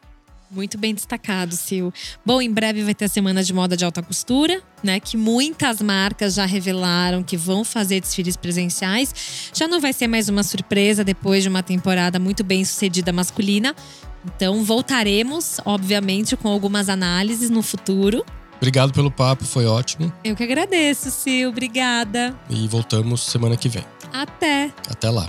Muito 0.49 0.77
bem 0.77 0.93
destacado, 0.93 1.55
Sil. 1.59 1.91
Bom, 2.25 2.41
em 2.41 2.49
breve 2.49 2.83
vai 2.83 2.93
ter 2.93 3.05
a 3.05 3.09
semana 3.09 3.43
de 3.43 3.51
moda 3.51 3.75
de 3.75 3.83
alta 3.83 4.01
costura, 4.01 4.61
né? 4.81 4.97
Que 4.99 5.17
muitas 5.17 5.81
marcas 5.81 6.35
já 6.35 6.45
revelaram 6.45 7.21
que 7.21 7.35
vão 7.35 7.65
fazer 7.65 7.99
desfiles 7.99 8.37
presenciais. 8.37 9.51
Já 9.53 9.67
não 9.67 9.81
vai 9.81 9.91
ser 9.91 10.07
mais 10.07 10.29
uma 10.29 10.43
surpresa 10.43 11.03
depois 11.03 11.43
de 11.43 11.49
uma 11.49 11.63
temporada 11.63 12.17
muito 12.17 12.45
bem 12.45 12.63
sucedida 12.63 13.11
masculina. 13.11 13.75
Então 14.23 14.63
voltaremos, 14.63 15.57
obviamente, 15.65 16.37
com 16.37 16.47
algumas 16.47 16.87
análises 16.87 17.49
no 17.49 17.61
futuro. 17.61 18.23
Obrigado 18.63 18.93
pelo 18.93 19.11
papo, 19.11 19.43
foi 19.43 19.65
ótimo. 19.65 20.09
Eu 20.23 20.37
que 20.37 20.43
agradeço, 20.43 21.11
Sil. 21.11 21.49
Obrigada. 21.49 22.33
E 22.49 22.65
voltamos 22.65 23.19
semana 23.19 23.57
que 23.57 23.67
vem. 23.67 23.83
Até. 24.13 24.71
Até 24.89 25.09
lá. 25.09 25.27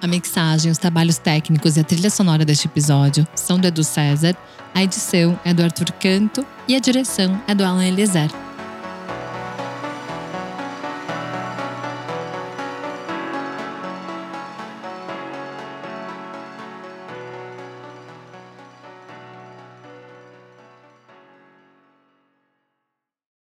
A 0.00 0.06
mixagem, 0.06 0.72
os 0.72 0.78
trabalhos 0.78 1.18
técnicos 1.18 1.76
e 1.76 1.80
a 1.80 1.84
trilha 1.84 2.08
sonora 2.08 2.46
deste 2.46 2.66
episódio 2.66 3.28
são 3.34 3.58
do 3.58 3.66
Edu 3.66 3.84
César, 3.84 4.34
a 4.74 4.82
edição 4.82 5.38
é 5.44 5.52
do 5.52 5.62
Arthur 5.62 5.92
Canto 6.00 6.46
e 6.66 6.74
a 6.74 6.78
direção 6.78 7.38
é 7.46 7.54
do 7.54 7.62
Alan 7.62 7.84
Eliezer. 7.84 8.30